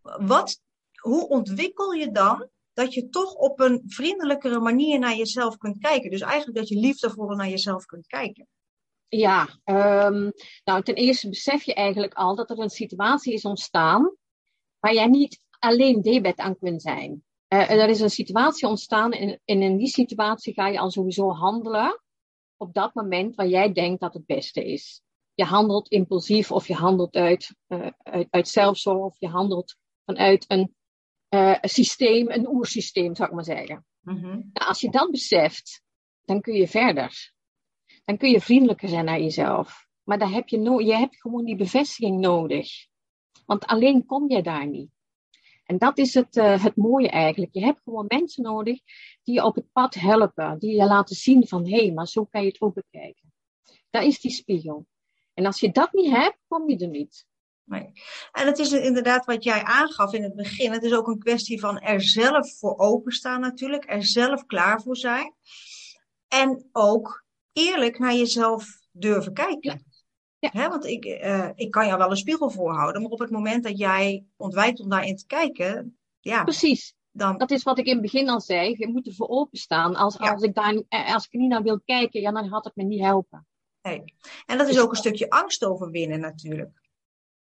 Wat, 0.02 0.62
hoe 0.96 1.28
ontwikkel 1.28 1.92
je 1.92 2.12
dan 2.12 2.50
dat 2.74 2.94
je 2.94 3.10
toch 3.10 3.34
op 3.34 3.60
een 3.60 3.84
vriendelijkere 3.86 4.60
manier 4.60 5.00
naar 5.00 5.16
jezelf 5.16 5.58
kunt 5.58 5.78
kijken? 5.78 6.12
Dus 6.12 6.22
eigenlijk 6.22 6.58
dat 6.58 6.68
je 6.68 6.80
liefdevoller 6.80 7.36
naar 7.36 7.50
jezelf 7.50 7.86
kunt 7.86 8.08
kijken. 8.08 8.48
Ja, 9.08 9.48
um, 9.66 10.32
nou 10.64 10.84
ten 10.84 10.96
eerste 10.96 11.30
besef 11.30 11.64
je 11.64 11.74
eigenlijk 11.74 12.14
al 12.14 12.36
dat 12.36 12.50
er 12.50 12.60
een 12.60 12.70
situatie 12.70 13.34
is 13.34 13.46
ontstaan 13.46 14.16
waar 14.80 14.94
jij 14.94 15.08
niet 15.08 15.40
alleen 15.60 16.02
debet 16.02 16.38
aan 16.38 16.58
kunt 16.58 16.82
zijn. 16.82 17.24
Uh, 17.54 17.70
er 17.70 17.90
is 17.90 18.00
een 18.00 18.10
situatie 18.10 18.68
ontstaan 18.68 19.12
en, 19.12 19.40
in 19.46 19.78
die 19.78 19.88
situatie 19.88 20.54
ga 20.54 20.68
je 20.68 20.80
al 20.80 20.92
sowieso 20.92 21.32
handelen 21.32 22.02
op 22.58 22.74
dat 22.74 22.94
moment 22.94 23.36
waar 23.36 23.48
jij 23.48 23.74
denkt 23.74 24.02
dat 24.02 24.14
het 24.14 24.26
beste 24.26 24.66
is. 24.66 25.02
Je 25.34 25.44
handelt 25.44 25.90
impulsief 25.90 26.52
of 26.52 26.68
je 26.68 26.74
handelt 26.74 27.16
uit, 27.16 27.56
uh, 27.68 27.88
uit, 27.98 28.28
uit 28.30 28.48
zelfzorg 28.48 29.00
of 29.00 29.16
je 29.20 29.28
handelt 29.28 29.76
vanuit 30.06 30.46
een 30.48 30.76
uh, 31.30 31.58
systeem, 31.62 32.30
een 32.30 32.48
oersysteem 32.48 33.16
zou 33.16 33.30
ik 33.30 33.36
maar 33.36 33.44
zeggen. 33.44 33.86
Mm-hmm. 34.02 34.50
Nou, 34.54 34.68
als 34.68 34.82
je 34.82 34.92
dat 34.92 35.12
beseft, 35.12 35.82
dan 36.22 36.42
kun 36.42 36.54
je 36.54 36.68
verder. 36.68 37.34
Dan 38.06 38.18
kun 38.18 38.30
je 38.30 38.42
vriendelijker 38.42 38.90
zijn 38.90 39.06
naar 39.06 39.20
jezelf. 39.20 39.88
Maar 40.04 40.20
dan 40.20 40.32
heb 40.32 40.48
je, 40.48 40.58
no 40.58 40.80
je 40.80 40.96
hebt 40.96 41.22
gewoon 41.22 41.46
die 41.46 41.56
bevestiging 41.56 42.20
nodig. 42.20 42.88
Want 43.46 43.66
alleen 43.66 44.06
kom 44.06 44.30
je 44.30 44.42
daar 44.42 44.68
niet. 44.68 44.92
En 45.74 45.80
dat 45.80 45.98
is 45.98 46.14
het, 46.14 46.36
uh, 46.36 46.64
het 46.64 46.76
mooie 46.76 47.10
eigenlijk. 47.10 47.54
Je 47.54 47.64
hebt 47.64 47.82
gewoon 47.84 48.06
mensen 48.08 48.44
nodig 48.44 48.80
die 49.24 49.34
je 49.34 49.44
op 49.44 49.56
het 49.56 49.72
pad 49.72 49.94
helpen, 49.94 50.60
die 50.60 50.76
je 50.76 50.86
laten 50.86 51.16
zien 51.16 51.48
van 51.48 51.68
hé, 51.68 51.78
hey, 51.78 51.92
maar 51.92 52.08
zo 52.08 52.26
kan 52.26 52.42
je 52.42 52.48
het 52.48 52.62
ook 52.62 52.74
bekijken. 52.74 53.34
Dat 53.90 54.04
is 54.04 54.20
die 54.20 54.32
spiegel. 54.32 54.86
En 55.34 55.46
als 55.46 55.60
je 55.60 55.72
dat 55.72 55.94
niet 55.94 56.12
hebt, 56.12 56.38
kom 56.48 56.70
je 56.70 56.78
er 56.78 56.88
niet. 56.88 57.26
Nee. 57.64 57.92
En 58.32 58.46
het 58.46 58.60
is 58.60 58.72
inderdaad 58.72 59.26
wat 59.26 59.44
jij 59.44 59.64
aangaf 59.64 60.14
in 60.14 60.24
het 60.24 60.36
begin. 60.36 60.72
Het 60.72 60.84
is 60.84 60.94
ook 60.94 61.08
een 61.08 61.20
kwestie 61.20 61.60
van 61.60 61.80
er 61.80 62.02
zelf 62.02 62.58
voor 62.58 62.78
openstaan 62.78 63.40
natuurlijk. 63.40 63.92
Er 63.92 64.04
zelf 64.04 64.46
klaar 64.46 64.82
voor 64.82 64.98
zijn. 64.98 65.34
En 66.28 66.70
ook 66.72 67.26
eerlijk 67.52 68.00
naar 68.00 68.14
jezelf 68.14 68.66
durven 68.92 69.34
kijken. 69.34 69.93
Ja. 70.52 70.70
want 70.70 70.86
ik, 70.86 71.06
uh, 71.06 71.50
ik 71.56 71.72
kan 71.72 71.86
jou 71.86 71.98
wel 71.98 72.10
een 72.10 72.18
spiegel 72.18 72.50
voorhouden, 72.50 73.02
maar 73.02 73.12
op 73.12 73.20
het 73.20 73.30
moment 73.30 73.64
dat 73.64 73.78
jij 73.78 74.26
ontwijkt 74.36 74.80
om 74.80 74.90
daarin 74.90 75.16
te 75.16 75.26
kijken, 75.26 75.98
ja. 76.20 76.44
Precies. 76.44 76.96
Dan... 77.12 77.38
Dat 77.38 77.52
is 77.52 77.64
wat 77.64 77.78
ik 77.78 77.86
in 77.86 77.94
het 77.94 78.02
begin 78.02 78.30
al 78.30 78.42
zei. 78.42 78.76
Je 78.78 78.88
moet 78.88 79.08
ervoor 79.08 79.28
openstaan. 79.28 79.96
Als, 79.96 80.18
als, 80.18 80.42
ik 80.42 80.56
daar, 80.56 80.84
eh, 80.90 81.14
als 81.14 81.26
ik 81.26 81.40
niet 81.40 81.50
naar 81.50 81.64
wil 81.64 81.82
kijken, 81.86 82.22
ja, 82.22 82.32
dan 82.32 82.48
had 82.48 82.64
het 82.64 82.76
me 82.76 82.84
niet 82.84 83.02
helpen. 83.02 83.48
Nee. 83.82 84.04
En 84.46 84.58
dat 84.58 84.68
is 84.68 84.80
ook 84.80 84.90
een 84.90 84.96
stukje 84.96 85.30
angst 85.30 85.66
overwinnen 85.66 86.20
natuurlijk. 86.20 86.82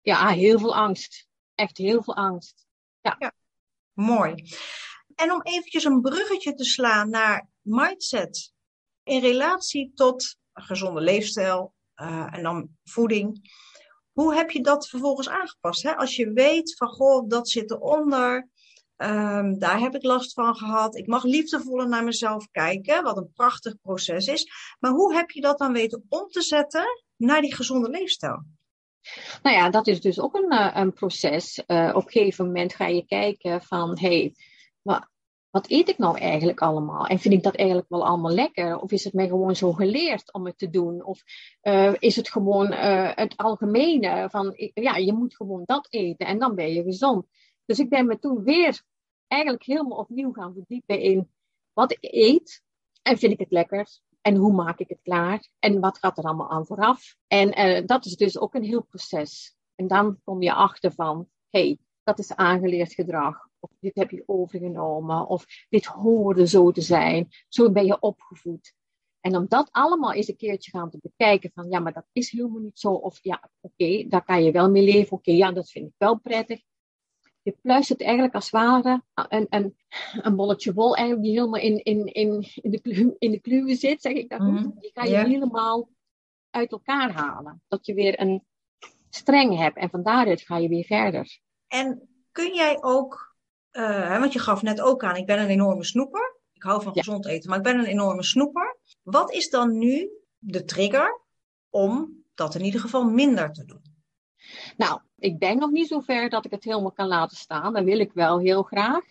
Ja, 0.01 0.29
heel 0.29 0.59
veel 0.59 0.75
angst. 0.75 1.27
Echt 1.55 1.77
heel 1.77 2.03
veel 2.03 2.15
angst. 2.15 2.67
Ja. 3.01 3.15
ja. 3.19 3.31
Mooi. 3.93 4.33
En 5.15 5.31
om 5.31 5.41
eventjes 5.41 5.83
een 5.83 6.01
bruggetje 6.01 6.53
te 6.53 6.63
slaan 6.63 7.09
naar 7.09 7.49
mindset 7.61 8.53
in 9.03 9.21
relatie 9.21 9.91
tot 9.93 10.37
een 10.53 10.63
gezonde 10.63 11.01
leefstijl, 11.01 11.73
uh, 12.01 12.27
en 12.31 12.43
dan 12.43 12.69
voeding. 12.83 13.51
Hoe 14.11 14.35
heb 14.35 14.51
je 14.51 14.61
dat 14.61 14.87
vervolgens 14.87 15.29
aangepast? 15.29 15.83
Hè? 15.83 15.95
Als 15.95 16.15
je 16.15 16.31
weet 16.33 16.75
van, 16.75 16.87
goh, 16.87 17.29
dat 17.29 17.49
zit 17.49 17.71
eronder. 17.71 18.49
Um, 18.97 19.59
daar 19.59 19.79
heb 19.79 19.95
ik 19.95 20.03
last 20.03 20.33
van 20.33 20.55
gehad. 20.55 20.97
Ik 20.97 21.07
mag 21.07 21.23
liefdevoller 21.23 21.87
naar 21.87 22.03
mezelf 22.03 22.47
kijken, 22.51 23.03
wat 23.03 23.17
een 23.17 23.31
prachtig 23.33 23.75
proces 23.81 24.27
is. 24.27 24.51
Maar 24.79 24.91
hoe 24.91 25.13
heb 25.13 25.29
je 25.29 25.41
dat 25.41 25.57
dan 25.57 25.73
weten 25.73 26.05
om 26.09 26.27
te 26.27 26.41
zetten 26.41 26.85
naar 27.15 27.41
die 27.41 27.55
gezonde 27.55 27.89
leefstijl? 27.89 28.45
Nou 29.41 29.55
ja, 29.55 29.69
dat 29.69 29.87
is 29.87 30.01
dus 30.01 30.19
ook 30.19 30.35
een, 30.35 30.49
eh, 30.49 30.71
een 30.73 30.93
proces. 30.93 31.63
Uh, 31.67 31.91
op 31.95 32.05
een 32.05 32.11
gegeven 32.11 32.45
moment 32.45 32.73
ga 32.73 32.87
je 32.87 33.05
kijken 33.05 33.61
van, 33.61 33.99
hé, 33.99 34.07
hey, 34.07 34.33
wat, 35.57 35.69
eet 35.71 35.89
ik 35.89 35.97
nou 35.97 36.17
eigenlijk 36.17 36.61
allemaal? 36.61 37.05
En 37.05 37.19
vind 37.19 37.33
ik 37.33 37.43
dat 37.43 37.55
eigenlijk 37.55 37.89
wel 37.89 38.05
allemaal 38.05 38.31
lekker? 38.31 38.79
Of 38.79 38.91
is 38.91 39.03
het 39.03 39.13
mij 39.13 39.27
gewoon 39.27 39.55
zo 39.55 39.71
geleerd 39.71 40.33
om 40.33 40.45
het 40.45 40.57
te 40.57 40.69
doen? 40.69 41.03
Of 41.03 41.23
uh, 41.61 41.93
is 41.99 42.15
het 42.15 42.29
gewoon 42.29 42.71
het 42.71 43.37
algemene 43.37 44.29
van, 44.29 44.53
ja, 44.73 44.95
je 44.95 45.13
moet 45.13 45.35
gewoon 45.35 45.63
dat 45.65 45.87
eten 45.89 46.27
en 46.27 46.39
dan 46.39 46.55
ben 46.55 46.73
je 46.73 46.83
gezond. 46.83 47.25
Dus 47.65 47.79
ik 47.79 47.89
ben 47.89 48.05
me 48.05 48.19
toen 48.19 48.43
weer 48.43 48.83
eigenlijk 49.27 49.63
helemaal 49.63 49.97
opnieuw 49.97 50.31
gaan 50.31 50.53
verdiepen 50.53 50.99
in 50.99 51.31
wat 51.73 51.91
ik 51.91 51.97
eet. 52.01 52.63
En 53.01 53.17
vind 53.17 53.33
ik 53.33 53.39
het 53.39 53.51
lekker? 53.51 53.87
En 54.21 54.35
hoe 54.35 54.53
maak 54.53 54.79
ik 54.79 54.89
het 54.89 55.01
klaar? 55.01 55.49
En 55.59 55.79
wat 55.79 55.97
gaat 55.97 56.17
er 56.17 56.23
allemaal 56.23 56.49
aan 56.49 56.65
vooraf? 56.65 57.15
En 57.27 57.59
uh, 57.59 57.85
dat 57.85 58.05
is 58.05 58.15
dus 58.15 58.37
ook 58.37 58.53
een 58.53 58.63
heel 58.63 58.83
proces. 58.83 59.55
En 59.75 59.87
dan 59.87 60.19
kom 60.23 60.41
je 60.41 60.53
achter 60.53 60.91
van, 60.91 61.29
hé, 61.49 61.59
hey, 61.59 61.77
dat 62.03 62.19
is 62.19 62.35
aangeleerd 62.35 62.93
gedrag. 62.93 63.46
Of 63.71 63.77
dit 63.79 63.95
heb 63.95 64.11
je 64.11 64.23
overgenomen. 64.25 65.27
Of 65.27 65.45
dit 65.69 65.85
hoorde 65.85 66.47
zo 66.47 66.71
te 66.71 66.81
zijn. 66.81 67.27
Zo 67.47 67.71
ben 67.71 67.85
je 67.85 67.99
opgevoed. 67.99 68.73
En 69.19 69.35
om 69.35 69.45
dat 69.47 69.69
allemaal 69.71 70.13
eens 70.13 70.27
een 70.27 70.35
keertje 70.35 70.71
gaan 70.71 70.89
te 70.89 70.99
bekijken 71.01 71.51
van, 71.53 71.69
ja, 71.69 71.79
maar 71.79 71.93
dat 71.93 72.07
is 72.11 72.31
helemaal 72.31 72.61
niet 72.61 72.79
zo. 72.79 72.91
Of 72.91 73.19
ja, 73.21 73.49
oké, 73.61 73.73
okay, 73.83 74.07
daar 74.09 74.23
kan 74.23 74.43
je 74.43 74.51
wel 74.51 74.69
mee 74.69 74.83
leven. 74.83 75.11
Oké, 75.11 75.29
okay, 75.29 75.35
ja, 75.35 75.51
dat 75.51 75.69
vind 75.69 75.87
ik 75.87 75.93
wel 75.97 76.19
prettig 76.19 76.61
je 77.47 77.57
pluistert 77.61 78.01
eigenlijk 78.01 78.35
als 78.35 78.43
het 78.43 78.53
ware 78.53 79.03
een, 79.13 79.47
een, 79.49 79.77
een 80.21 80.35
bolletje 80.35 80.73
wol 80.73 80.95
eigenlijk 80.95 81.27
die 81.27 81.37
helemaal 81.37 81.61
in, 81.61 81.83
in, 81.83 82.05
in, 82.05 82.47
in, 82.61 82.71
de, 82.71 83.15
in 83.19 83.31
de 83.31 83.39
kluwen 83.39 83.75
zit, 83.75 84.01
zeg 84.01 84.13
ik 84.13 84.29
dat 84.29 84.39
goed. 84.39 84.51
Mhm. 84.51 84.79
Die 84.79 84.91
ga 84.93 85.03
je 85.03 85.15
helemaal 85.15 85.89
uit 86.49 86.71
elkaar 86.71 87.11
halen. 87.11 87.61
Dat 87.67 87.85
je 87.85 87.93
weer 87.93 88.19
een 88.19 88.43
streng 89.09 89.57
hebt 89.57 89.77
en 89.77 89.89
van 89.89 90.03
daaruit 90.03 90.41
ga 90.41 90.57
je 90.57 90.67
weer 90.67 90.85
verder. 90.85 91.39
En 91.67 92.09
kun 92.31 92.53
jij 92.53 92.83
ook, 92.83 93.26
uh, 93.77 94.19
want 94.19 94.33
je 94.33 94.39
gaf 94.39 94.61
net 94.61 94.81
ook 94.81 95.03
aan, 95.03 95.15
ik 95.15 95.25
ben 95.25 95.39
een 95.39 95.47
enorme 95.47 95.83
snoeper. 95.83 96.35
Ik 96.53 96.63
hou 96.63 96.81
van 96.81 96.93
gezond 96.93 97.25
eten, 97.25 97.49
maar 97.49 97.57
ik 97.57 97.63
ben 97.63 97.79
een 97.79 97.85
enorme 97.85 98.23
snoeper. 98.23 98.77
Wat 99.03 99.33
is 99.33 99.49
dan 99.49 99.77
nu 99.77 100.09
de 100.37 100.63
trigger 100.63 101.21
om 101.69 102.23
dat 102.35 102.55
in 102.55 102.63
ieder 102.63 102.79
geval 102.79 103.03
minder 103.03 103.53
te 103.53 103.65
doen? 103.65 103.81
Nou, 104.77 104.99
ik 105.17 105.39
ben 105.39 105.57
nog 105.57 105.71
niet 105.71 105.87
zo 105.87 105.99
ver 105.99 106.29
dat 106.29 106.45
ik 106.45 106.51
het 106.51 106.63
helemaal 106.63 106.91
kan 106.91 107.07
laten 107.07 107.37
staan. 107.37 107.73
Dat 107.73 107.83
wil 107.83 107.99
ik 107.99 108.11
wel 108.13 108.39
heel 108.39 108.63
graag. 108.63 109.03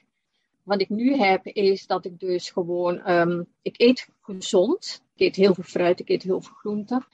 Wat 0.62 0.80
ik 0.80 0.88
nu 0.88 1.16
heb, 1.16 1.46
is 1.46 1.86
dat 1.86 2.04
ik 2.04 2.18
dus 2.18 2.50
gewoon. 2.50 3.10
Um, 3.10 3.46
ik 3.62 3.80
eet 3.80 4.08
gezond. 4.20 5.02
Ik 5.14 5.26
eet 5.26 5.36
heel 5.36 5.54
veel 5.54 5.64
fruit, 5.64 6.00
ik 6.00 6.08
eet 6.08 6.22
heel 6.22 6.40
veel 6.40 6.54
groenten. 6.54 7.06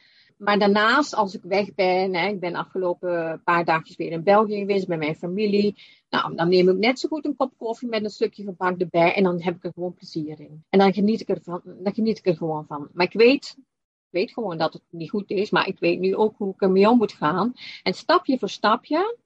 Maar 0.45 0.59
daarnaast, 0.59 1.15
als 1.15 1.35
ik 1.35 1.43
weg 1.43 1.75
ben, 1.75 2.15
hè, 2.15 2.29
ik 2.29 2.41
ben 2.41 2.55
afgelopen 2.55 3.41
paar 3.45 3.65
dagjes 3.65 3.97
weer 3.97 4.13
in 4.13 4.23
België 4.23 4.59
geweest 4.59 4.87
bij 4.87 4.99
mijn 4.99 5.15
familie. 5.15 5.75
Nou, 6.11 6.35
dan 6.35 6.49
neem 6.49 6.69
ik 6.69 6.77
net 6.77 6.99
zo 6.99 7.09
goed 7.09 7.25
een 7.25 7.37
kop 7.37 7.53
koffie 7.57 7.89
met 7.89 8.05
een 8.05 8.11
stukje 8.11 8.45
gebak 8.45 8.81
erbij 8.81 9.15
en 9.15 9.23
dan 9.23 9.43
heb 9.43 9.57
ik 9.57 9.65
er 9.65 9.73
gewoon 9.75 9.95
plezier 9.95 10.41
in. 10.41 10.65
En 10.69 10.79
dan 10.79 10.93
geniet 10.93 11.21
ik, 11.21 11.29
ervan, 11.29 11.61
dan 11.65 11.95
geniet 11.95 12.19
ik 12.19 12.27
er 12.27 12.37
gewoon 12.37 12.67
van. 12.67 12.89
Maar 12.93 13.07
ik 13.07 13.13
weet 13.13 13.57
weet 14.11 14.33
gewoon 14.33 14.59
dat 14.59 14.73
het 14.73 14.83
niet 14.91 15.11
goed 15.11 15.31
is, 15.31 15.51
maar 15.51 15.67
ik 15.67 15.79
weet 15.79 16.01
nu 16.01 16.17
ook 16.17 16.35
hoe 16.37 16.55
ik 16.55 16.61
ermee 16.61 16.89
om 16.89 16.97
moet 16.97 17.13
gaan. 17.13 17.53
En 17.83 17.95
stapje 17.95 18.39
voor 18.39 18.49
stapje 18.49 19.17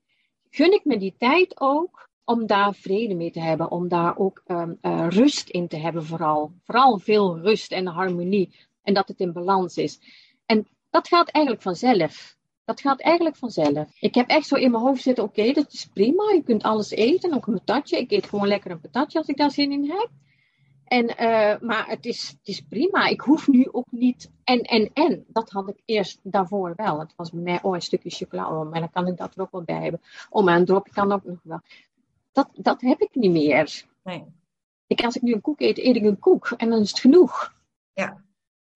gun 0.51 0.73
ik 0.73 0.85
me 0.85 0.99
die 0.99 1.15
tijd 1.19 1.61
ook 1.61 2.09
om 2.25 2.47
daar 2.47 2.75
vrede 2.75 3.15
mee 3.15 3.31
te 3.31 3.41
hebben, 3.41 3.71
om 3.71 3.89
daar 3.89 4.19
ook 4.19 4.43
um, 4.47 4.79
uh, 4.83 5.07
rust 5.09 5.49
in 5.49 5.69
te 5.69 5.77
hebben 5.77 6.05
vooral. 6.05 6.53
Vooral 6.65 6.99
veel 6.99 7.39
rust 7.39 7.73
en 7.73 7.87
harmonie 7.87 8.55
en 8.83 8.95
dat 8.95 9.09
het 9.09 9.21
in 9.21 9.33
balans 9.33 9.77
is. 9.77 10.01
Dat 10.91 11.09
gaat 11.09 11.29
eigenlijk 11.29 11.65
vanzelf. 11.65 12.37
Dat 12.65 12.81
gaat 12.81 13.01
eigenlijk 13.01 13.37
vanzelf. 13.37 13.89
Ik 14.01 14.15
heb 14.15 14.29
echt 14.29 14.47
zo 14.47 14.55
in 14.55 14.71
mijn 14.71 14.83
hoofd 14.83 15.03
zitten, 15.03 15.25
oké, 15.25 15.41
okay, 15.41 15.53
dat 15.53 15.73
is 15.73 15.87
prima. 15.87 16.33
Je 16.33 16.43
kunt 16.43 16.63
alles 16.63 16.91
eten, 16.91 17.35
ook 17.35 17.47
een 17.47 17.55
patatje. 17.55 17.99
Ik 17.99 18.11
eet 18.11 18.27
gewoon 18.27 18.49
lekker 18.49 18.71
een 18.71 18.81
patatje 18.81 19.19
als 19.19 19.29
ik 19.29 19.37
daar 19.37 19.51
zin 19.51 19.73
in 19.73 19.91
heb. 19.91 20.11
En, 20.85 21.05
uh, 21.05 21.69
maar 21.69 21.89
het 21.89 22.05
is, 22.07 22.29
het 22.29 22.49
is 22.49 22.61
prima. 22.61 23.07
Ik 23.07 23.21
hoef 23.21 23.49
nu 23.49 23.69
ook 23.71 23.91
niet 23.91 24.31
en, 24.45 24.61
en, 24.61 24.91
en. 24.93 25.25
Dat 25.29 25.51
had 25.51 25.69
ik 25.69 25.83
eerst 25.85 26.21
daarvoor 26.23 26.73
wel. 26.77 26.99
Het 26.99 27.13
was 27.17 27.31
bij 27.31 27.43
mij, 27.43 27.63
oh, 27.63 27.75
een 27.75 27.83
stukje 27.83 28.11
chocola. 28.11 28.51
Oh, 28.51 28.71
maar 28.71 28.81
dan 28.81 28.91
kan 28.91 29.07
ik 29.07 29.17
dat 29.17 29.35
er 29.35 29.43
ook 29.43 29.51
wel 29.51 29.63
bij 29.63 29.83
hebben. 29.83 30.01
Oh, 30.31 30.45
maar 30.45 30.57
een 30.57 30.65
dropje 30.65 30.93
kan 30.93 31.13
ook 31.13 31.25
nog 31.25 31.39
wel. 31.43 31.61
Dat, 32.33 32.49
dat 32.55 32.81
heb 32.81 33.01
ik 33.01 33.15
niet 33.15 33.31
meer. 33.31 33.85
Nee. 34.03 34.25
Ik, 34.87 35.05
als 35.05 35.17
ik 35.17 35.23
nu 35.23 35.33
een 35.33 35.41
koek 35.41 35.61
eet, 35.61 35.79
eet 35.79 35.97
ik 35.97 36.05
een 36.05 36.19
koek. 36.19 36.51
En 36.57 36.71
dan 36.71 36.81
is 36.81 36.91
het 36.91 37.01
genoeg. 37.01 37.55
Ja. 37.93 38.25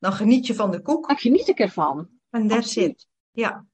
Dan 0.01 0.13
geniet 0.13 0.47
je 0.47 0.55
van 0.55 0.71
de 0.71 0.83
koek. 0.83 1.09
Dan 1.09 1.17
geniet 1.17 1.49
ik 1.49 1.59
ervan. 1.59 2.09
En 2.31 2.49
that's 2.49 2.77
it. 2.77 3.07
Ja. 3.31 3.67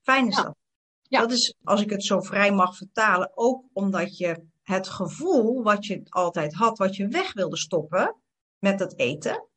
Fijn 0.00 0.28
is 0.28 0.36
dat. 0.36 0.54
Ja. 1.02 1.20
Dat 1.20 1.32
is, 1.32 1.54
als 1.62 1.80
ik 1.80 1.90
het 1.90 2.04
zo 2.04 2.20
vrij 2.20 2.52
mag 2.52 2.76
vertalen, 2.76 3.30
ook 3.34 3.64
omdat 3.72 4.16
je 4.16 4.44
het 4.62 4.88
gevoel 4.88 5.62
wat 5.62 5.86
je 5.86 6.02
altijd 6.08 6.54
had, 6.54 6.78
wat 6.78 6.96
je 6.96 7.08
weg 7.08 7.32
wilde 7.32 7.56
stoppen 7.56 8.16
met 8.58 8.80
het 8.80 8.98
eten, 8.98 9.48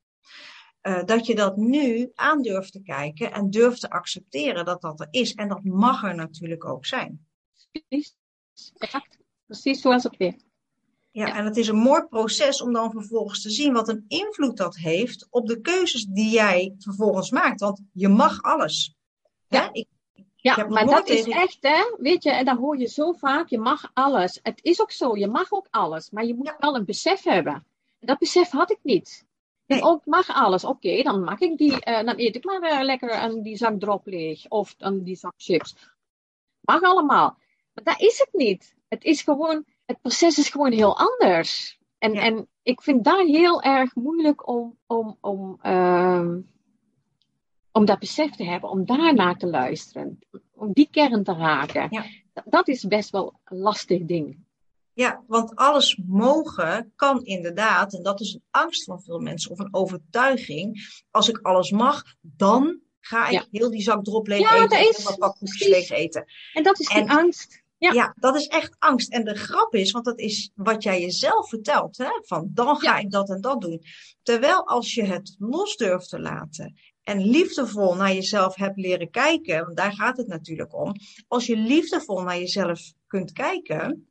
uh, 0.82 1.04
dat 1.04 1.26
je 1.26 1.36
dat 1.36 1.58
nu 1.58 2.12
aan 2.14 2.42
durft 2.42 2.72
te 2.72 2.82
kijken 2.82 3.34
en 3.34 3.50
durft 3.50 3.80
te 3.80 3.90
accepteren 3.90 4.66
dat 4.66 4.82
dat 4.82 5.00
er 5.00 5.08
is. 5.12 5.34
En 5.34 5.48
dat 5.48 5.64
mag 5.64 6.04
er 6.04 6.16
natuurlijk 6.16 6.66
ook 6.66 6.86
zijn. 6.86 7.28
Precies, 7.72 8.16
exact. 8.78 9.18
Precies 9.46 9.82
zoals 9.82 10.04
het 10.04 10.18
weer. 10.18 10.36
Ja, 11.15 11.28
ja, 11.28 11.36
en 11.36 11.45
het 11.45 11.58
is 11.58 11.67
een 11.67 11.75
mooi 11.75 12.01
proces 12.01 12.62
om 12.62 12.73
dan 12.73 12.91
vervolgens 12.91 13.41
te 13.41 13.49
zien 13.49 13.73
wat 13.73 13.89
een 13.89 14.06
invloed 14.08 14.58
dat 14.58 14.75
heeft 14.75 15.28
op 15.30 15.47
de 15.47 15.62
keuzes 15.62 16.06
die 16.06 16.30
jij 16.30 16.75
vervolgens 16.80 17.32
maakt. 17.32 17.60
Want 17.60 17.82
je 17.91 18.08
mag 18.08 18.41
alles. 18.41 18.95
Ja. 19.47 19.69
Ik 19.71 19.88
ja, 20.36 20.67
maar 20.67 20.86
dat 20.86 21.10
is 21.10 21.28
echt, 21.28 21.58
hè, 21.62 21.95
weet 21.97 22.23
je, 22.23 22.32
en 22.32 22.45
dat 22.45 22.58
hoor 22.58 22.78
je 22.78 22.88
zo 22.88 23.12
vaak, 23.12 23.49
je 23.49 23.58
mag 23.58 23.91
alles. 23.93 24.39
Het 24.43 24.60
is 24.63 24.82
ook 24.82 24.91
zo, 24.91 25.17
je 25.17 25.28
mag 25.28 25.51
ook 25.51 25.67
alles, 25.69 26.10
maar 26.10 26.25
je 26.25 26.36
moet 26.36 26.56
wel 26.60 26.75
een 26.75 26.86
besef 26.86 27.23
hebben. 27.23 27.65
dat 27.99 28.19
besef 28.19 28.49
had 28.49 28.71
ik 28.71 28.80
niet. 28.82 29.25
Nee. 29.65 29.78
Ik 29.78 29.86
ook 29.86 30.06
mag 30.06 30.30
alles, 30.30 30.63
oké, 30.63 31.01
dan 31.04 31.23
mag 31.23 31.39
ik 31.39 31.58
die, 31.58 31.71
uh, 31.71 32.04
dan 32.04 32.13
eet 32.17 32.36
ik 32.36 32.45
maar 32.45 32.63
uh, 32.63 32.84
lekker 32.84 33.23
een, 33.23 33.41
die 33.41 33.58
zak 33.58 33.80
drop 33.80 34.06
leeg, 34.06 34.45
of 34.47 34.75
dan 34.75 35.04
die 35.04 35.15
zak 35.15 35.34
chips. 35.38 35.75
Mag 36.62 36.82
allemaal. 36.82 37.38
Maar 37.73 37.84
dat 37.84 38.01
is 38.01 38.17
het 38.19 38.30
niet. 38.32 38.75
Het 38.88 39.04
is 39.04 39.21
gewoon, 39.21 39.65
het 39.86 40.02
proces 40.02 40.38
is 40.38 40.50
gewoon 40.50 40.71
heel 40.71 40.98
anders. 40.98 41.80
En, 41.98 42.13
en 42.13 42.48
ik 42.63 42.82
vind 42.82 43.04
daar 43.04 43.24
heel 43.24 43.62
erg 43.62 43.95
moeilijk 43.95 44.48
om, 44.48 44.78
om, 44.86 45.17
om 45.21 45.60
uh, 45.63 46.36
om 47.76 47.86
dat 47.86 48.00
besef 48.00 48.36
te 48.36 48.43
hebben, 48.43 48.69
om 48.69 48.86
daarnaar 48.86 49.38
te 49.38 49.48
luisteren, 49.48 50.19
om 50.54 50.74
die 50.74 50.88
kern 50.91 51.24
te 51.24 51.34
raken. 51.34 51.88
Ja. 51.89 52.06
Dat 52.45 52.67
is 52.67 52.84
best 52.84 53.10
wel 53.10 53.39
een 53.43 53.58
lastig 53.58 54.06
ding. 54.06 54.38
Ja, 54.93 55.24
want 55.28 55.56
alles 55.56 56.00
mogen 56.08 56.91
kan 56.95 57.24
inderdaad, 57.24 57.93
en 57.93 58.04
dat 58.04 58.19
is 58.19 58.34
een 58.34 58.43
angst 58.52 58.84
van 58.84 59.02
veel 59.02 59.19
mensen 59.19 59.52
of 59.52 59.60
een 59.60 59.74
overtuiging. 59.74 60.88
Als 61.12 61.30
ik 61.30 61.38
alles 61.38 61.71
mag, 61.71 62.04
dan 62.21 62.80
ga 63.00 63.28
ik 63.28 63.48
heel 63.52 63.71
die 63.71 63.82
zak 63.82 64.04
drop 64.04 64.28
leeg 64.28 64.39
ja, 64.39 64.63
eten 64.63 64.78
en 64.78 65.04
wat 65.04 65.17
pakkoekjes 65.17 65.67
leeg 65.67 65.89
eten. 65.89 66.26
En 66.54 66.63
dat 66.63 66.80
is 66.80 66.88
geen 66.88 67.10
angst. 67.10 67.63
Ja. 67.86 67.93
ja. 67.93 68.15
dat 68.19 68.36
is 68.36 68.48
echt 68.48 68.76
angst. 68.80 69.12
En 69.12 69.24
de 69.24 69.36
grap 69.36 69.76
is, 69.76 69.91
want 69.91 70.06
dat 70.06 70.19
is 70.19 70.52
wat 70.56 70.84
jij 70.84 71.02
jezelf 71.02 71.50
vertelt, 71.50 71.98
hè? 71.98 72.10
van 72.21 72.50
dan 72.54 72.78
ga 72.78 72.98
ik 72.98 73.12
dat 73.12 73.30
en 73.30 73.41
dat 73.41 73.62
doen. 73.62 73.82
Terwijl 74.21 74.67
als 74.67 74.93
je 74.93 75.04
het 75.04 75.36
los 75.39 75.76
durft 75.76 76.10
te 76.10 76.19
laten 76.19 76.76
en 77.04 77.19
liefdevol 77.21 77.95
naar 77.95 78.13
jezelf 78.13 78.56
hebt 78.56 78.78
leren 78.78 79.10
kijken, 79.10 79.63
want 79.63 79.78
daar 79.78 79.93
gaat 79.93 80.17
het 80.17 80.28
natuurlijk 80.28 80.76
om. 80.76 80.93
Als 81.28 81.45
je 81.45 81.58
liefdevol 81.58 82.21
naar 82.21 82.38
jezelf 82.38 82.93
kunt 83.08 83.32
kijken 83.32 84.10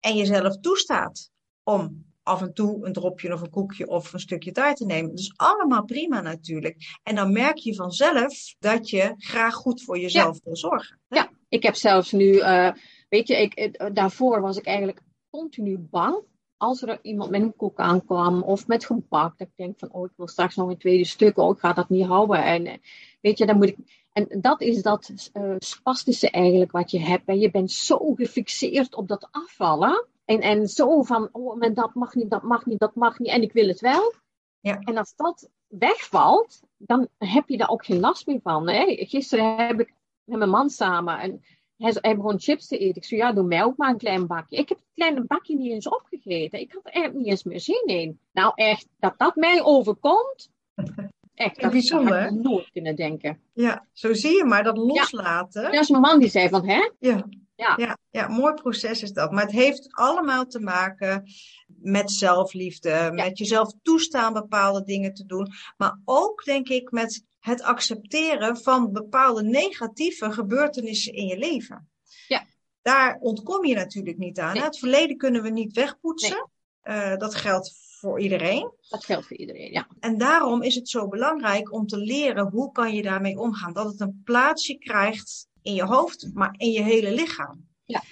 en 0.00 0.16
jezelf 0.16 0.60
toestaat 0.60 1.30
om 1.62 2.04
af 2.22 2.40
en 2.40 2.54
toe 2.54 2.86
een 2.86 2.92
dropje 2.92 3.32
of 3.32 3.40
een 3.40 3.50
koekje 3.50 3.88
of 3.88 4.12
een 4.12 4.20
stukje 4.20 4.52
taart 4.52 4.76
te 4.76 4.84
nemen. 4.84 5.14
Dus 5.14 5.32
allemaal 5.36 5.84
prima 5.84 6.20
natuurlijk. 6.20 6.98
En 7.02 7.14
dan 7.14 7.32
merk 7.32 7.56
je 7.56 7.74
vanzelf 7.74 8.54
dat 8.58 8.90
je 8.90 9.14
graag 9.16 9.54
goed 9.54 9.82
voor 9.82 9.98
jezelf 9.98 10.40
wil 10.44 10.56
zorgen. 10.56 11.00
Ja, 11.08 11.30
ik 11.54 11.62
heb 11.62 11.74
zelfs 11.74 12.12
nu, 12.12 12.32
uh, 12.32 12.72
weet 13.08 13.28
je, 13.28 13.42
ik, 13.42 13.54
eh, 13.54 13.90
daarvoor 13.92 14.40
was 14.40 14.56
ik 14.56 14.66
eigenlijk 14.66 15.00
continu 15.30 15.78
bang 15.78 16.22
als 16.56 16.82
er 16.82 16.98
iemand 17.02 17.30
met 17.30 17.40
een 17.40 17.56
koek 17.56 17.78
aankwam 17.78 18.42
of 18.42 18.66
met 18.66 18.84
gebak, 18.84 19.38
dat 19.38 19.48
ik 19.48 19.56
denk 19.56 19.78
van, 19.78 19.92
oh, 19.92 20.04
ik 20.04 20.12
wil 20.16 20.28
straks 20.28 20.56
nog 20.56 20.68
een 20.68 20.78
tweede 20.78 21.04
stuk, 21.04 21.38
oh, 21.38 21.54
ik 21.54 21.58
ga 21.58 21.72
dat 21.72 21.88
niet 21.88 22.06
houden. 22.06 22.44
En 22.44 22.66
eh, 22.66 22.78
weet 23.20 23.38
je, 23.38 23.46
dan 23.46 23.56
moet 23.56 23.68
ik. 23.68 24.02
En 24.12 24.40
dat 24.40 24.60
is 24.60 24.82
dat 24.82 25.30
uh, 25.32 25.54
spastische 25.58 26.30
eigenlijk 26.30 26.72
wat 26.72 26.90
je 26.90 27.00
hebt. 27.00 27.28
En 27.28 27.38
je 27.38 27.50
bent 27.50 27.70
zo 27.70 28.14
gefixeerd 28.14 28.94
op 28.94 29.08
dat 29.08 29.28
afvallen. 29.30 30.06
En, 30.24 30.40
en 30.40 30.68
zo 30.68 31.02
van, 31.02 31.28
oh, 31.32 31.56
maar 31.56 31.74
dat 31.74 31.94
mag 31.94 32.14
niet, 32.14 32.30
dat 32.30 32.42
mag 32.42 32.66
niet, 32.66 32.78
dat 32.78 32.94
mag 32.94 33.18
niet. 33.18 33.28
En 33.28 33.42
ik 33.42 33.52
wil 33.52 33.68
het 33.68 33.80
wel. 33.80 34.12
Ja. 34.60 34.78
En 34.78 34.96
als 34.96 35.14
dat 35.16 35.50
wegvalt, 35.66 36.62
dan 36.76 37.08
heb 37.18 37.48
je 37.48 37.56
daar 37.56 37.68
ook 37.70 37.84
geen 37.84 38.00
last 38.00 38.26
meer 38.26 38.40
van. 38.42 38.68
Hè? 38.68 38.84
Gisteren 38.86 39.66
heb 39.66 39.80
ik 39.80 39.94
met 40.24 40.38
mijn 40.38 40.50
man 40.50 40.70
samen 40.70 41.18
en 41.18 41.42
hij 41.76 41.92
zei, 41.92 42.14
gewoon 42.14 42.40
chips 42.40 42.66
te 42.66 42.78
eten. 42.78 42.96
Ik 42.96 43.04
zei, 43.04 43.20
ja, 43.20 43.32
doe 43.32 43.44
mij 43.44 43.64
ook 43.64 43.76
maar 43.76 43.90
een 43.90 43.98
klein 43.98 44.26
bakje. 44.26 44.56
Ik 44.56 44.68
heb 44.68 44.78
het 44.78 44.94
kleine 44.94 45.24
bakje 45.26 45.56
niet 45.56 45.72
eens 45.72 45.88
opgegeten. 45.88 46.60
Ik 46.60 46.72
had 46.72 46.84
er 46.84 46.92
eigenlijk 46.92 47.24
niet 47.24 47.32
eens 47.32 47.42
meer 47.44 47.60
zin 47.60 47.84
in. 47.84 48.18
Nou 48.32 48.52
echt, 48.54 48.86
dat 48.98 49.14
dat 49.16 49.36
mij 49.36 49.62
overkomt, 49.62 50.50
Echt, 51.34 51.60
dat, 51.60 51.70
bijzonder, 51.70 52.22
had 52.22 52.32
ik 52.32 52.42
nooit 52.42 52.70
kunnen 52.70 52.96
denken. 52.96 53.40
Ja, 53.52 53.86
zo 53.92 54.14
zie 54.14 54.36
je 54.36 54.44
maar, 54.44 54.62
dat 54.62 54.76
loslaten. 54.76 55.62
Dat 55.62 55.74
is 55.74 55.88
mijn 55.88 56.02
man 56.02 56.18
die 56.18 56.28
zei 56.28 56.48
van, 56.48 56.68
hè? 56.68 56.90
Ja. 56.98 57.28
Ja. 57.56 57.74
Ja, 57.76 57.98
ja, 58.10 58.28
mooi 58.28 58.54
proces 58.54 59.02
is 59.02 59.12
dat. 59.12 59.32
Maar 59.32 59.42
het 59.42 59.52
heeft 59.52 59.88
allemaal 59.90 60.46
te 60.46 60.60
maken 60.60 61.24
met 61.66 62.10
zelfliefde, 62.10 63.10
met 63.12 63.38
jezelf 63.38 63.72
toestaan 63.82 64.32
bepaalde 64.32 64.82
dingen 64.84 65.14
te 65.14 65.26
doen. 65.26 65.52
Maar 65.76 65.98
ook, 66.04 66.44
denk 66.44 66.68
ik, 66.68 66.90
met 66.90 67.24
het 67.44 67.62
accepteren 67.62 68.56
van 68.56 68.92
bepaalde 68.92 69.42
negatieve 69.42 70.32
gebeurtenissen 70.32 71.12
in 71.12 71.26
je 71.26 71.38
leven. 71.38 71.90
Ja. 72.28 72.46
Daar 72.82 73.18
ontkom 73.20 73.64
je 73.64 73.74
natuurlijk 73.74 74.18
niet 74.18 74.38
aan. 74.38 74.52
Nee. 74.54 74.62
Het 74.62 74.78
verleden 74.78 75.16
kunnen 75.16 75.42
we 75.42 75.50
niet 75.50 75.72
wegpoetsen. 75.72 76.50
Nee. 76.82 76.96
Eh, 76.96 77.16
dat 77.16 77.34
geldt 77.34 77.74
voor 78.00 78.20
iedereen. 78.20 78.72
Dat 78.88 79.04
geldt 79.04 79.26
voor 79.26 79.36
iedereen, 79.36 79.72
ja. 79.72 79.86
En 80.00 80.18
daarom 80.18 80.62
is 80.62 80.74
het 80.74 80.88
zo 80.88 81.08
belangrijk 81.08 81.72
om 81.72 81.86
te 81.86 81.98
leren 81.98 82.48
hoe 82.48 82.72
kan 82.72 82.94
je 82.94 83.02
daarmee 83.02 83.38
omgaan. 83.38 83.72
Dat 83.72 83.86
het 83.86 84.00
een 84.00 84.20
plaatsje 84.24 84.78
krijgt 84.78 85.48
in 85.62 85.74
je 85.74 85.84
hoofd, 85.84 86.30
maar 86.34 86.54
in 86.56 86.70
je 86.70 86.82
hele 86.82 87.12
lichaam. 87.12 87.68
Ja. 87.84 88.02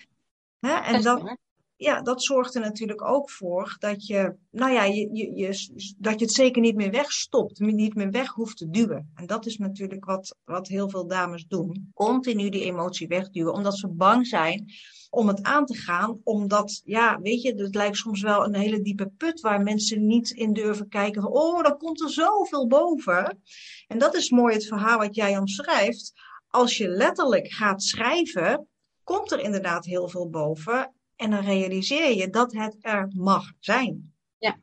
Hè? 0.61 0.75
En 0.75 1.03
Dat. 1.03 1.37
Ja, 1.83 2.03
dat 2.03 2.23
zorgt 2.23 2.55
er 2.55 2.61
natuurlijk 2.61 3.05
ook 3.05 3.31
voor 3.31 3.77
dat 3.79 4.07
je, 4.07 4.37
nou 4.51 4.73
ja, 4.73 4.85
je, 4.85 5.11
je, 5.35 5.95
dat 5.99 6.19
je 6.19 6.25
het 6.25 6.35
zeker 6.35 6.63
niet 6.63 6.77
meer 6.77 6.91
wegstopt, 6.91 7.59
niet 7.59 7.95
meer 7.95 8.11
weg 8.11 8.31
hoeft 8.31 8.57
te 8.57 8.71
duwen. 8.71 9.11
En 9.15 9.27
dat 9.27 9.47
is 9.47 9.59
natuurlijk 9.59 10.05
wat, 10.05 10.37
wat 10.45 10.69
heel 10.69 10.91
veel 10.91 11.07
dames 11.07 11.47
doen. 11.47 11.91
Continu 11.95 12.49
die 12.49 12.65
emotie 12.65 13.09
wegduwen, 13.09 13.53
omdat 13.53 13.79
ze 13.79 13.89
bang 13.89 14.27
zijn 14.27 14.73
om 15.11 15.29
het 15.29 15.43
aan 15.43 15.67
te 15.67 15.77
gaan. 15.77 16.21
Omdat, 16.25 16.83
ja, 16.85 17.21
weet 17.21 17.43
je, 17.43 17.55
het 17.55 17.75
lijkt 17.75 17.97
soms 17.97 18.23
wel 18.23 18.45
een 18.45 18.55
hele 18.55 18.83
diepe 18.83 19.11
put 19.17 19.41
waar 19.41 19.63
mensen 19.63 20.07
niet 20.07 20.31
in 20.31 20.53
durven 20.53 20.89
kijken. 20.89 21.31
Oh, 21.31 21.63
dan 21.63 21.77
komt 21.77 22.01
er 22.01 22.11
zoveel 22.11 22.67
boven. 22.67 23.43
En 23.87 23.99
dat 23.99 24.15
is 24.15 24.31
mooi 24.31 24.55
het 24.55 24.67
verhaal 24.67 24.99
wat 24.99 25.15
jij 25.15 25.39
omschrijft. 25.39 26.13
Als 26.49 26.77
je 26.77 26.89
letterlijk 26.89 27.53
gaat 27.53 27.83
schrijven, 27.83 28.69
komt 29.05 29.33
er 29.33 29.41
inderdaad 29.41 29.85
heel 29.85 30.09
veel 30.09 30.29
boven. 30.29 30.93
En 31.23 31.31
dan 31.31 31.41
realiseer 31.45 32.17
je 32.17 32.31
dat 32.31 32.53
het 32.53 32.77
er 32.81 33.09
mag 33.17 33.53
zijn. 33.59 34.13
Ja. 34.39 34.57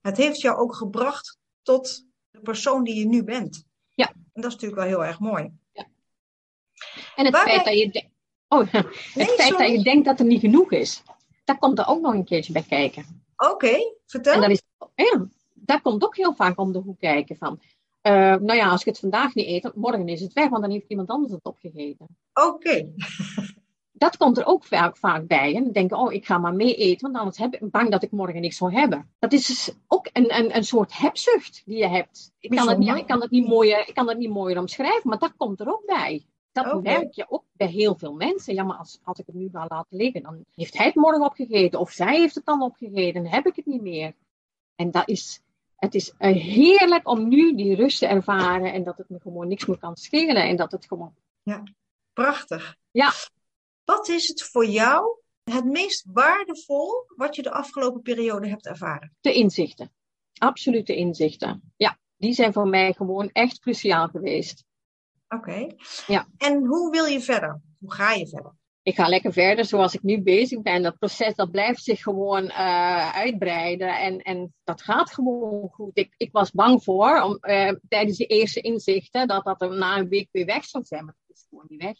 Het 0.00 0.16
heeft 0.16 0.40
jou 0.40 0.56
ook 0.58 0.74
gebracht 0.74 1.38
tot 1.62 2.04
de 2.30 2.40
persoon 2.40 2.84
die 2.84 2.94
je 2.98 3.06
nu 3.06 3.24
bent. 3.24 3.64
Ja. 3.94 4.08
En 4.08 4.42
dat 4.42 4.44
is 4.44 4.52
natuurlijk 4.52 4.80
wel 4.80 4.88
heel 4.90 5.04
erg 5.04 5.18
mooi. 5.20 5.52
En 7.16 7.24
het 7.24 7.36
feit 7.36 7.64
dat 7.64 7.78
je... 7.78 7.90
de- 7.90 8.08
Oh, 8.48 8.66
het 8.72 8.86
Nee, 9.14 9.26
feit 9.26 9.40
sorry. 9.48 9.66
dat 9.66 9.76
je 9.76 9.82
denkt 9.82 10.04
dat 10.04 10.20
er 10.20 10.26
niet 10.26 10.40
genoeg 10.40 10.72
is. 10.72 11.02
Daar 11.44 11.58
komt 11.58 11.78
er 11.78 11.86
ook 11.86 12.00
nog 12.00 12.14
een 12.14 12.24
keertje 12.24 12.52
bij 12.52 12.62
kijken. 12.62 13.22
Oké, 13.36 13.76
vertel. 14.06 14.32
En 14.32 14.40
dat 14.40 14.50
is, 14.50 14.62
ja, 14.94 15.26
daar 15.54 15.80
komt 15.82 16.04
ook 16.04 16.16
heel 16.16 16.34
vaak 16.34 16.58
om 16.58 16.72
de 16.72 16.78
hoek 16.78 16.98
kijken 16.98 17.36
van. 17.36 17.60
eh, 18.00 18.12
nou 18.12 18.54
ja, 18.54 18.68
als 18.68 18.80
ik 18.80 18.86
het 18.86 18.98
vandaag 18.98 19.34
niet 19.34 19.46
eet, 19.46 19.74
morgen 19.74 20.08
is 20.08 20.20
het 20.20 20.32
weg, 20.32 20.48
want 20.48 20.62
dan 20.62 20.70
heeft 20.70 20.88
iemand 20.88 21.08
anders 21.08 21.32
het 21.32 21.44
opgegeten. 21.44 22.06
Oké, 22.34 22.92
Dat 23.98 24.16
komt 24.16 24.38
er 24.38 24.46
ook 24.46 24.64
vaak, 24.64 24.96
vaak 24.96 25.26
bij. 25.26 25.54
En 25.54 25.72
denken, 25.72 25.98
oh, 25.98 26.12
ik 26.12 26.26
ga 26.26 26.38
maar 26.38 26.54
mee 26.54 26.74
eten, 26.74 27.00
want 27.00 27.16
anders 27.16 27.38
heb 27.38 27.54
ik 27.54 27.70
bang 27.70 27.90
dat 27.90 28.02
ik 28.02 28.10
morgen 28.10 28.40
niks 28.40 28.56
zal 28.56 28.70
hebben. 28.70 29.10
Dat 29.18 29.32
is 29.32 29.46
dus 29.46 29.74
ook 29.86 30.08
een, 30.12 30.38
een, 30.38 30.56
een 30.56 30.64
soort 30.64 30.98
hebzucht 30.98 31.62
die 31.64 31.76
je 31.76 31.88
hebt. 31.88 32.32
Ik 32.38 32.50
kan, 32.50 32.68
het 32.68 32.98
ik, 32.98 33.06
kan 33.06 33.20
het 33.20 33.30
niet 33.30 33.48
mooier, 33.48 33.88
ik 33.88 33.94
kan 33.94 34.08
het 34.08 34.18
niet 34.18 34.30
mooier 34.30 34.58
omschrijven, 34.58 35.08
maar 35.08 35.18
dat 35.18 35.36
komt 35.36 35.60
er 35.60 35.68
ook 35.68 35.86
bij. 35.86 36.26
Dat 36.52 36.66
Oké. 36.66 36.80
merk 36.80 37.12
je 37.12 37.26
ook 37.28 37.44
bij 37.52 37.66
heel 37.66 37.94
veel 37.94 38.12
mensen. 38.12 38.54
Ja, 38.54 38.62
maar 38.62 38.76
als, 38.76 38.98
als 39.04 39.18
ik 39.18 39.26
het 39.26 39.34
nu 39.34 39.48
ga 39.52 39.64
laten 39.68 39.96
liggen, 39.96 40.22
dan 40.22 40.44
heeft 40.54 40.76
hij 40.76 40.86
het 40.86 40.94
morgen 40.94 41.24
opgegeten. 41.24 41.80
Of 41.80 41.90
zij 41.90 42.18
heeft 42.18 42.34
het 42.34 42.44
dan 42.44 42.62
opgegeten, 42.62 43.22
dan 43.22 43.32
heb 43.32 43.46
ik 43.46 43.56
het 43.56 43.66
niet 43.66 43.82
meer. 43.82 44.14
En 44.74 44.90
dat 44.90 45.08
is, 45.08 45.40
het 45.76 45.94
is 45.94 46.12
eh, 46.18 46.34
heerlijk 46.34 47.08
om 47.08 47.28
nu 47.28 47.54
die 47.56 47.74
rust 47.74 47.98
te 47.98 48.06
ervaren 48.06 48.72
en 48.72 48.84
dat 48.84 48.98
het 48.98 49.08
me 49.08 49.18
gewoon 49.20 49.48
niks 49.48 49.66
meer 49.66 49.78
kan 49.78 49.96
schelen. 49.96 50.48
En 50.48 50.56
dat 50.56 50.72
het 50.72 50.86
gewoon, 50.86 51.14
prachtig. 52.12 52.76
Ja. 52.90 53.12
Wat 53.86 54.08
is 54.08 54.28
het 54.28 54.42
voor 54.42 54.66
jou 54.66 55.18
het 55.44 55.64
meest 55.64 56.04
waardevol 56.12 57.04
wat 57.16 57.36
je 57.36 57.42
de 57.42 57.50
afgelopen 57.50 58.02
periode 58.02 58.48
hebt 58.48 58.66
ervaren? 58.66 59.16
de 59.20 59.32
inzichten. 59.32 59.92
Absolute 60.38 60.96
inzichten. 60.96 61.72
Ja, 61.76 61.98
die 62.16 62.32
zijn 62.32 62.52
voor 62.52 62.68
mij 62.68 62.92
gewoon 62.92 63.30
echt 63.32 63.58
cruciaal 63.58 64.08
geweest. 64.08 64.64
Oké. 65.28 65.66
Ja. 66.06 66.28
En 66.38 66.64
hoe 66.64 66.90
wil 66.90 67.04
je 67.04 67.20
verder? 67.20 67.60
Hoe 67.78 67.92
ga 67.92 68.12
je 68.12 68.28
verder? 68.28 68.54
Ik 68.82 68.94
ga 68.94 69.08
lekker 69.08 69.32
verder 69.32 69.64
zoals 69.64 69.94
ik 69.94 70.02
nu 70.02 70.22
bezig 70.22 70.62
ben. 70.62 70.82
Dat 70.82 70.98
proces 70.98 71.34
dat 71.34 71.50
blijft 71.50 71.82
zich 71.82 72.02
gewoon 72.02 72.48
eh, 72.48 73.14
uitbreiden. 73.14 73.98
En, 73.98 74.18
en 74.18 74.54
dat 74.64 74.82
gaat 74.82 75.12
gewoon 75.12 75.68
goed. 75.68 75.98
Ik, 75.98 76.14
ik 76.16 76.32
was 76.32 76.50
bang 76.50 76.84
voor, 76.84 77.22
om, 77.22 77.36
eh, 77.36 77.72
tijdens 77.88 78.16
de 78.16 78.26
eerste 78.26 78.60
inzichten, 78.60 79.28
dat 79.28 79.44
dat 79.44 79.62
er 79.62 79.76
na 79.76 79.98
een 79.98 80.08
week 80.08 80.28
weer 80.32 80.46
weg 80.46 80.64
zou 80.64 80.84
zijn. 80.84 81.04
Maar 81.04 81.14
het 81.26 81.36
is 81.36 81.46
gewoon 81.48 81.64
niet 81.68 81.82
weg. 81.82 81.96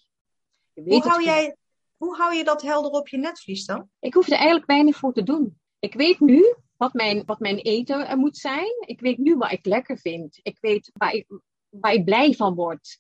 Je 0.73 0.83
weet 0.83 1.03
Hoe 1.03 1.13
hou, 1.13 1.25
jij, 1.25 1.57
hoe 1.97 2.17
hou 2.17 2.35
je 2.35 2.45
dat 2.45 2.63
helder 2.63 2.91
op 2.91 3.09
je 3.09 3.17
netvlies 3.17 3.65
dan? 3.65 3.89
Ik 3.99 4.15
hoef 4.15 4.27
er 4.27 4.37
eigenlijk 4.37 4.67
weinig 4.67 4.97
voor 4.97 5.13
te 5.13 5.23
doen. 5.23 5.61
Ik 5.79 5.95
weet 5.95 6.21
nu 6.21 6.55
wat 6.77 6.93
mijn, 6.93 7.23
wat 7.25 7.41
mijn 7.41 7.59
eten 7.59 8.09
er 8.09 8.17
moet 8.17 8.37
zijn. 8.37 8.75
Ik 8.87 9.01
weet 9.01 9.19
nu 9.19 9.37
wat 9.37 9.53
ik 9.53 9.67
lekker 9.67 9.99
vind. 9.99 10.39
Ik 10.43 10.59
weet 10.61 10.91
waar 10.95 11.13
ik, 11.13 11.27
waar 11.69 11.93
ik 11.93 12.05
blij 12.05 12.33
van 12.33 12.55
word. 12.55 12.99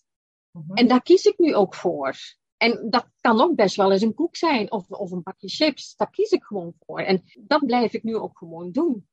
En 0.74 0.88
daar 0.88 1.02
kies 1.02 1.24
ik 1.24 1.38
nu 1.38 1.54
ook 1.54 1.74
voor. 1.74 2.14
En 2.56 2.90
dat 2.90 3.08
kan 3.20 3.40
ook 3.40 3.54
best 3.54 3.76
wel 3.76 3.92
eens 3.92 4.02
een 4.02 4.14
koek 4.14 4.36
zijn 4.36 4.72
of, 4.72 4.90
of 4.90 5.10
een 5.10 5.22
bakje 5.22 5.48
chips. 5.48 5.96
Daar 5.96 6.10
kies 6.10 6.30
ik 6.30 6.42
gewoon 6.42 6.74
voor. 6.86 7.00
En 7.00 7.22
dat 7.38 7.66
blijf 7.66 7.92
ik 7.92 8.02
nu 8.02 8.16
ook 8.16 8.38
gewoon 8.38 8.72
doen. 8.72 9.08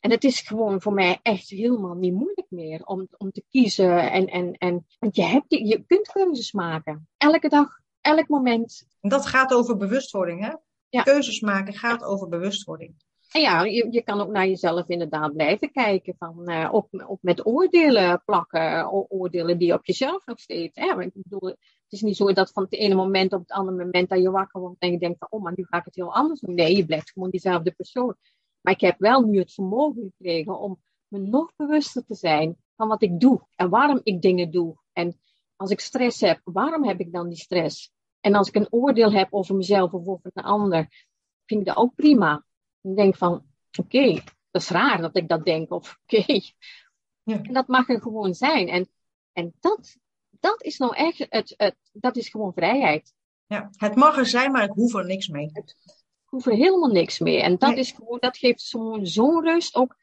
En 0.00 0.10
het 0.10 0.24
is 0.24 0.40
gewoon 0.40 0.80
voor 0.80 0.92
mij 0.92 1.18
echt 1.22 1.48
helemaal 1.48 1.94
niet 1.94 2.12
moeilijk 2.12 2.46
meer 2.50 2.84
om, 2.84 3.08
om 3.16 3.30
te 3.30 3.44
kiezen. 3.48 4.10
En, 4.10 4.26
en, 4.26 4.52
en, 4.52 4.86
want 4.98 5.16
je, 5.16 5.22
hebt, 5.22 5.44
je 5.48 5.84
kunt 5.86 6.12
keuzes 6.12 6.52
maken. 6.52 7.08
Elke 7.16 7.48
dag, 7.48 7.80
elk 8.04 8.28
moment. 8.28 8.86
En 9.00 9.08
dat 9.08 9.26
gaat 9.26 9.54
over 9.54 9.76
bewustwording, 9.76 10.44
hè? 10.44 10.52
Ja. 10.88 11.02
Keuzes 11.02 11.40
maken 11.40 11.74
gaat 11.74 12.02
over 12.04 12.28
bewustwording. 12.28 12.94
En 13.32 13.40
ja, 13.40 13.62
je, 13.64 13.86
je 13.90 14.02
kan 14.02 14.20
ook 14.20 14.30
naar 14.30 14.46
jezelf 14.46 14.88
inderdaad 14.88 15.32
blijven 15.32 15.72
kijken. 15.72 16.14
Van, 16.18 16.46
eh, 16.46 16.68
op, 16.72 17.04
op 17.06 17.18
met 17.22 17.46
oordelen 17.46 18.22
plakken. 18.24 18.92
O- 18.92 19.06
oordelen 19.08 19.58
die 19.58 19.66
je 19.66 19.74
op 19.74 19.86
jezelf 19.86 20.26
nog 20.26 20.40
steeds. 20.40 20.78
Hè? 20.78 20.86
Want 20.86 21.06
ik 21.06 21.22
bedoel, 21.22 21.48
het 21.48 21.58
is 21.88 22.00
niet 22.00 22.16
zo 22.16 22.32
dat 22.32 22.52
van 22.52 22.62
het 22.62 22.72
ene 22.72 22.94
moment 22.94 23.32
op 23.32 23.40
het 23.40 23.50
andere 23.50 23.84
moment 23.84 24.08
dat 24.08 24.20
je 24.20 24.30
wakker 24.30 24.60
wordt 24.60 24.80
en 24.80 24.90
je 24.90 24.98
denkt 24.98 25.18
van, 25.18 25.28
oh, 25.30 25.42
maar 25.42 25.52
nu 25.56 25.64
ga 25.64 25.78
ik 25.78 25.84
het 25.84 25.94
heel 25.94 26.14
anders 26.14 26.40
doen. 26.40 26.54
Nee, 26.54 26.76
je 26.76 26.86
blijft 26.86 27.10
gewoon 27.10 27.30
diezelfde 27.30 27.72
persoon. 27.72 28.16
Maar 28.60 28.72
ik 28.72 28.80
heb 28.80 28.98
wel 28.98 29.22
nu 29.22 29.38
het 29.38 29.52
vermogen 29.52 30.12
gekregen 30.16 30.58
om 30.58 30.82
me 31.08 31.18
nog 31.18 31.52
bewuster 31.56 32.04
te 32.04 32.14
zijn 32.14 32.56
van 32.76 32.88
wat 32.88 33.02
ik 33.02 33.20
doe 33.20 33.46
en 33.56 33.68
waarom 33.70 34.00
ik 34.02 34.22
dingen 34.22 34.50
doe. 34.50 34.76
En 34.92 35.20
als 35.64 35.72
ik 35.72 35.80
stress 35.80 36.20
heb, 36.20 36.40
waarom 36.44 36.84
heb 36.84 37.00
ik 37.00 37.12
dan 37.12 37.28
die 37.28 37.38
stress? 37.38 37.90
En 38.20 38.34
als 38.34 38.48
ik 38.48 38.54
een 38.54 38.66
oordeel 38.72 39.12
heb 39.12 39.28
over 39.30 39.54
mezelf 39.56 39.92
of 39.92 40.06
over 40.06 40.30
een 40.34 40.42
ander, 40.44 41.06
vind 41.46 41.60
ik 41.60 41.66
dat 41.66 41.76
ook 41.76 41.94
prima. 41.94 42.44
Ik 42.80 42.96
denk 42.96 43.16
van, 43.16 43.44
oké, 43.78 44.14
dat 44.50 44.62
is 44.62 44.68
raar 44.68 45.00
dat 45.00 45.16
ik 45.16 45.28
dat 45.28 45.44
denk. 45.44 45.70
Of 45.72 45.98
oké, 46.02 46.40
Ja. 47.22 47.42
en 47.42 47.52
dat 47.52 47.66
mag 47.66 47.88
er 47.88 48.00
gewoon 48.00 48.34
zijn. 48.34 48.68
En, 48.68 48.88
en 49.32 49.54
dat, 49.60 49.96
dat 50.30 50.62
is 50.62 50.78
nou 50.78 50.96
echt, 50.96 51.26
het, 51.28 51.54
het, 51.56 51.76
dat 51.92 52.16
is 52.16 52.28
gewoon 52.28 52.52
vrijheid. 52.52 53.14
Ja. 53.46 53.70
Het 53.76 53.94
mag 53.94 54.16
er 54.16 54.26
zijn, 54.26 54.52
maar 54.52 54.64
ik 54.64 54.70
hoef 54.72 54.94
er 54.94 55.04
niks 55.06 55.28
mee. 55.28 55.50
Ik 55.54 55.74
hoef 56.24 56.46
er 56.46 56.52
helemaal 56.54 56.90
niks 56.92 57.18
mee. 57.18 57.42
En 57.42 57.56
dat, 57.58 57.70
Nee. 57.70 57.78
is 57.78 57.90
gewoon, 57.90 58.18
dat 58.20 58.36
geeft 58.36 58.60
zo'n 58.60 59.06
zo'n 59.06 59.44
rust. 59.44 59.74
Ook 59.74 59.96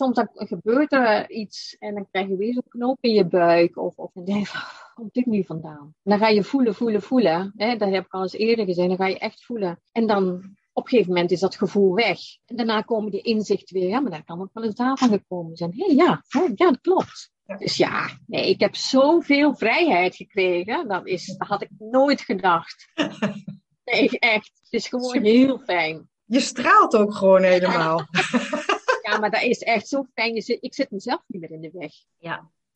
soms 0.00 0.16
dan 0.16 0.28
gebeurt 0.34 0.92
er 0.92 1.30
iets 1.30 1.76
en 1.78 1.94
dan 1.94 2.06
krijg 2.10 2.28
je 2.28 2.36
weer 2.36 2.52
zo'n 2.52 2.68
knoop 2.68 2.98
in 3.00 3.12
je 3.12 3.26
buik. 3.26 3.76
Of, 3.76 3.96
of 3.96 4.10
dan 4.12 4.24
denk 4.24 4.38
je, 4.38 4.46
van, 4.46 4.60
waar 4.60 4.92
komt 4.94 5.14
dit 5.14 5.26
nu 5.26 5.44
vandaan? 5.44 5.94
En 6.02 6.10
dan 6.10 6.18
ga 6.18 6.28
je 6.28 6.42
voelen, 6.42 6.74
voelen, 6.74 7.02
voelen. 7.02 7.52
Hè? 7.56 7.76
Dat 7.76 7.90
heb 7.90 8.04
ik 8.04 8.12
al 8.12 8.22
eens 8.22 8.32
eerder 8.32 8.64
gezegd. 8.64 8.88
Dan 8.88 8.96
ga 8.96 9.06
je 9.06 9.18
echt 9.18 9.44
voelen. 9.44 9.80
En 9.92 10.06
dan 10.06 10.56
op 10.72 10.82
een 10.82 10.88
gegeven 10.88 11.12
moment 11.12 11.30
is 11.30 11.40
dat 11.40 11.56
gevoel 11.56 11.94
weg. 11.94 12.18
En 12.46 12.56
daarna 12.56 12.80
komen 12.80 13.10
die 13.10 13.20
inzichten 13.20 13.80
weer. 13.80 13.88
Ja, 13.88 14.00
maar 14.00 14.10
daar 14.10 14.24
kan 14.24 14.40
ook 14.40 14.50
wel 14.52 14.64
eens 14.64 14.74
daarvan 14.74 15.08
gekomen 15.08 15.56
zijn. 15.56 15.72
Hé, 15.76 15.92
ja, 15.92 16.22
hè, 16.28 16.40
ja, 16.40 16.54
dat 16.54 16.80
klopt. 16.80 17.30
Ja. 17.44 17.56
Dus 17.56 17.76
ja, 17.76 18.08
nee, 18.26 18.48
ik 18.48 18.60
heb 18.60 18.74
zoveel 18.74 19.54
vrijheid 19.54 20.16
gekregen. 20.16 20.88
Dat, 20.88 21.06
is, 21.06 21.36
dat 21.36 21.48
had 21.48 21.62
ik 21.62 21.70
nooit 21.78 22.20
gedacht. 22.20 22.88
Nee, 23.84 24.08
echt. 24.18 24.50
Het 24.62 24.72
is 24.72 24.88
gewoon 24.88 25.22
heel 25.22 25.58
fijn. 25.58 26.08
Je 26.24 26.40
straalt 26.40 26.96
ook 26.96 27.14
gewoon 27.14 27.42
helemaal. 27.42 28.06
Ja, 29.10 29.18
maar 29.18 29.30
dat 29.30 29.42
is 29.42 29.58
echt 29.58 29.88
zo 29.88 30.06
fijn. 30.14 30.34
Ik 30.60 30.74
zit 30.74 30.90
mezelf 30.90 31.22
niet 31.26 31.40
meer 31.40 31.50
in 31.50 31.60
de 31.60 31.70
weg. 31.72 31.92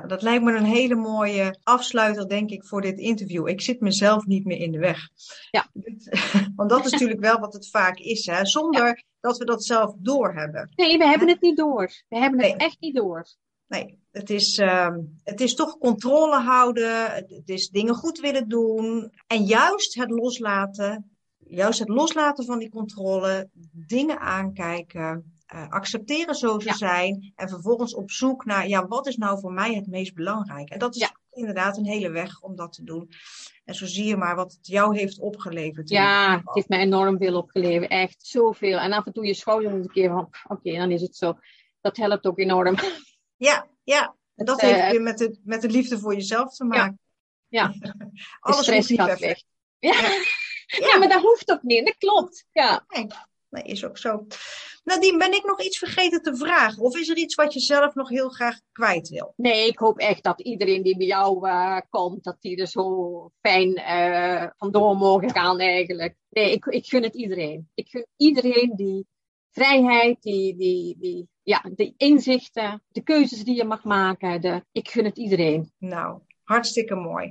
Dat 0.07 0.23
lijkt 0.23 0.44
me 0.44 0.53
een 0.57 0.64
hele 0.64 0.94
mooie 0.94 1.59
afsluiter, 1.62 2.29
denk 2.29 2.51
ik, 2.51 2.64
voor 2.64 2.81
dit 2.81 2.99
interview. 2.99 3.49
Ik 3.49 3.61
zit 3.61 3.81
mezelf 3.81 4.27
niet 4.27 4.44
meer 4.44 4.57
in 4.57 4.73
de 4.73 4.79
weg. 4.79 5.09
Ja. 5.51 5.70
Want 6.57 6.70
dat 6.70 6.85
is 6.85 6.92
natuurlijk 6.92 7.20
wel 7.20 7.38
wat 7.38 7.53
het 7.53 7.70
vaak 7.70 7.99
is, 7.99 8.27
hè? 8.27 8.44
zonder 8.44 9.03
dat 9.20 9.38
we 9.38 9.44
dat 9.44 9.64
zelf 9.64 9.94
doorhebben. 9.99 10.73
Nee, 10.77 10.99
we 10.99 11.07
hebben 11.07 11.29
het 11.29 11.40
niet 11.40 11.57
door. 11.57 11.90
We 12.09 12.18
hebben 12.18 12.40
het 12.40 12.49
Nee. 12.49 12.66
echt 12.66 12.81
niet 12.81 12.94
door. 12.94 13.27
Nee, 13.66 13.99
het 14.11 14.31
is, 14.31 14.59
ehm, 14.59 14.99
het 15.23 15.40
is 15.40 15.55
toch 15.55 15.79
controle 15.79 16.37
houden, 16.40 17.11
het 17.12 17.49
is 17.49 17.68
dingen 17.68 17.94
goed 17.94 18.18
willen 18.20 18.49
doen. 18.49 19.12
En 19.27 19.42
juist 19.44 19.94
het 19.94 20.11
loslaten, 20.11 21.16
juist 21.47 21.79
het 21.79 21.88
loslaten 21.88 22.44
van 22.44 22.59
die 22.59 22.70
controle, 22.70 23.49
dingen 23.73 24.18
aankijken, 24.18 25.34
uh, 25.55 25.69
accepteren 25.69 26.35
zoals 26.35 26.64
ze 26.64 26.75
zijn. 26.75 27.33
En 27.37 27.49
vervolgens 27.49 27.95
op 27.95 28.11
zoek 28.11 28.45
naar, 28.45 28.69
ja, 28.69 28.87
wat 28.87 29.07
is 29.07 29.17
nou 29.17 29.40
voor 29.40 29.53
mij 29.53 29.75
het 29.75 29.87
meest 29.87 30.14
belangrijk? 30.14 30.71
En 30.71 30.79
dat 30.79 30.95
is 30.97 31.12
inderdaad 31.31 31.77
een 31.77 31.87
hele 31.87 32.11
weg 32.11 32.40
om 32.40 32.57
dat 32.57 32.73
te 32.73 32.85
doen. 32.85 33.11
En 33.64 33.75
zo 33.75 33.87
zie 33.87 34.05
je 34.05 34.17
maar 34.17 34.37
wat 34.37 34.53
het 34.53 34.67
jou 34.67 34.99
heeft 34.99 35.19
opgeleverd. 35.19 35.88
Ja, 35.88 36.37
het 36.45 36.55
heeft 36.55 36.69
mij 36.69 36.81
enorm 36.81 37.19
veel 37.19 37.37
opgeleverd. 37.37 37.90
Echt 37.90 38.27
zoveel. 38.27 38.79
En 38.79 38.93
af 38.93 39.07
en 39.07 39.12
toe 39.12 39.27
je 39.27 39.35
schouder 39.35 39.73
een 39.73 39.90
keer 39.90 40.11
van, 40.11 40.31
oké, 40.49 40.77
dan 40.77 40.90
is 40.90 41.03
het 41.03 41.17
zo. 41.17 41.38
Dat 41.81 41.97
helpt 41.97 42.27
ook 42.27 42.38
enorm. 42.38 42.77
Ja, 43.37 43.69
ja. 43.83 44.14
En 44.35 44.45
dat 44.45 44.61
heeft 44.61 44.90
weer 44.90 45.03
met 45.03 45.19
de, 45.19 45.38
met 45.45 45.61
de 45.61 45.69
liefde 45.69 45.99
voor 45.99 46.14
jezelf 46.14 46.55
te 46.55 46.64
maken. 46.64 46.99
Ja. 47.49 47.75
ja. 47.81 47.95
Alles 48.40 48.62
stress 48.62 48.93
gaat 48.93 49.19
weg. 49.19 49.43
Ja. 49.79 49.93
Ja. 50.67 50.87
ja. 50.87 50.99
maar 50.99 51.09
dat 51.09 51.23
hoeft 51.23 51.51
ook 51.51 51.62
niet. 51.62 51.87
Dat 51.87 51.97
klopt. 51.97 52.47
Ja. 52.53 52.87
Is 53.62 53.85
ook 53.85 53.99
zo. 53.99 54.27
Nadien, 54.85 55.19
ben 55.19 55.33
ik 55.33 55.45
nog 55.45 55.62
iets 55.62 55.79
vergeten 55.79 56.23
te 56.23 56.37
vragen? 56.37 56.83
Of 56.83 56.97
is 56.97 57.09
er 57.09 57.17
iets 57.17 57.35
wat 57.35 57.53
je 57.53 57.61
zelf 57.61 57.95
nog 57.95 58.09
heel 58.09 58.29
graag 58.29 58.61
kwijt 58.73 59.09
wil? 59.09 59.33
Nee, 59.37 59.67
ik 59.67 59.79
hoop 59.79 59.99
echt 59.99 60.23
dat 60.23 60.40
iedereen 60.40 60.83
die 60.83 60.97
bij 60.97 61.07
jou 61.07 61.49
uh, 61.49 61.81
komt, 61.88 62.25
dat 62.25 62.37
die 62.40 62.57
er 62.57 62.67
zo 62.67 63.31
fijn 63.40 63.79
uh, 63.79 64.47
vandoor 64.57 64.97
mogen 64.97 65.31
gaan 65.31 65.59
eigenlijk. 65.59 66.17
Nee, 66.29 66.53
ik, 66.53 66.64
ik 66.64 66.87
gun 66.87 67.03
het 67.03 67.14
iedereen. 67.14 67.71
Ik 67.75 67.88
gun 67.88 68.07
iedereen 68.17 68.73
die 68.77 69.07
vrijheid, 69.51 70.23
die, 70.23 70.57
die, 70.57 70.97
die, 70.99 71.29
ja, 71.43 71.64
de 71.75 71.95
inzichten, 71.97 72.83
de 72.88 73.03
keuzes 73.03 73.45
die 73.45 73.57
je 73.57 73.64
mag 73.64 73.85
maken. 73.85 74.40
De, 74.40 74.64
ik 74.73 74.88
gun 74.88 75.05
het 75.05 75.19
iedereen. 75.19 75.73
Nou, 75.79 76.21
hartstikke 76.43 76.95
mooi. 76.95 77.31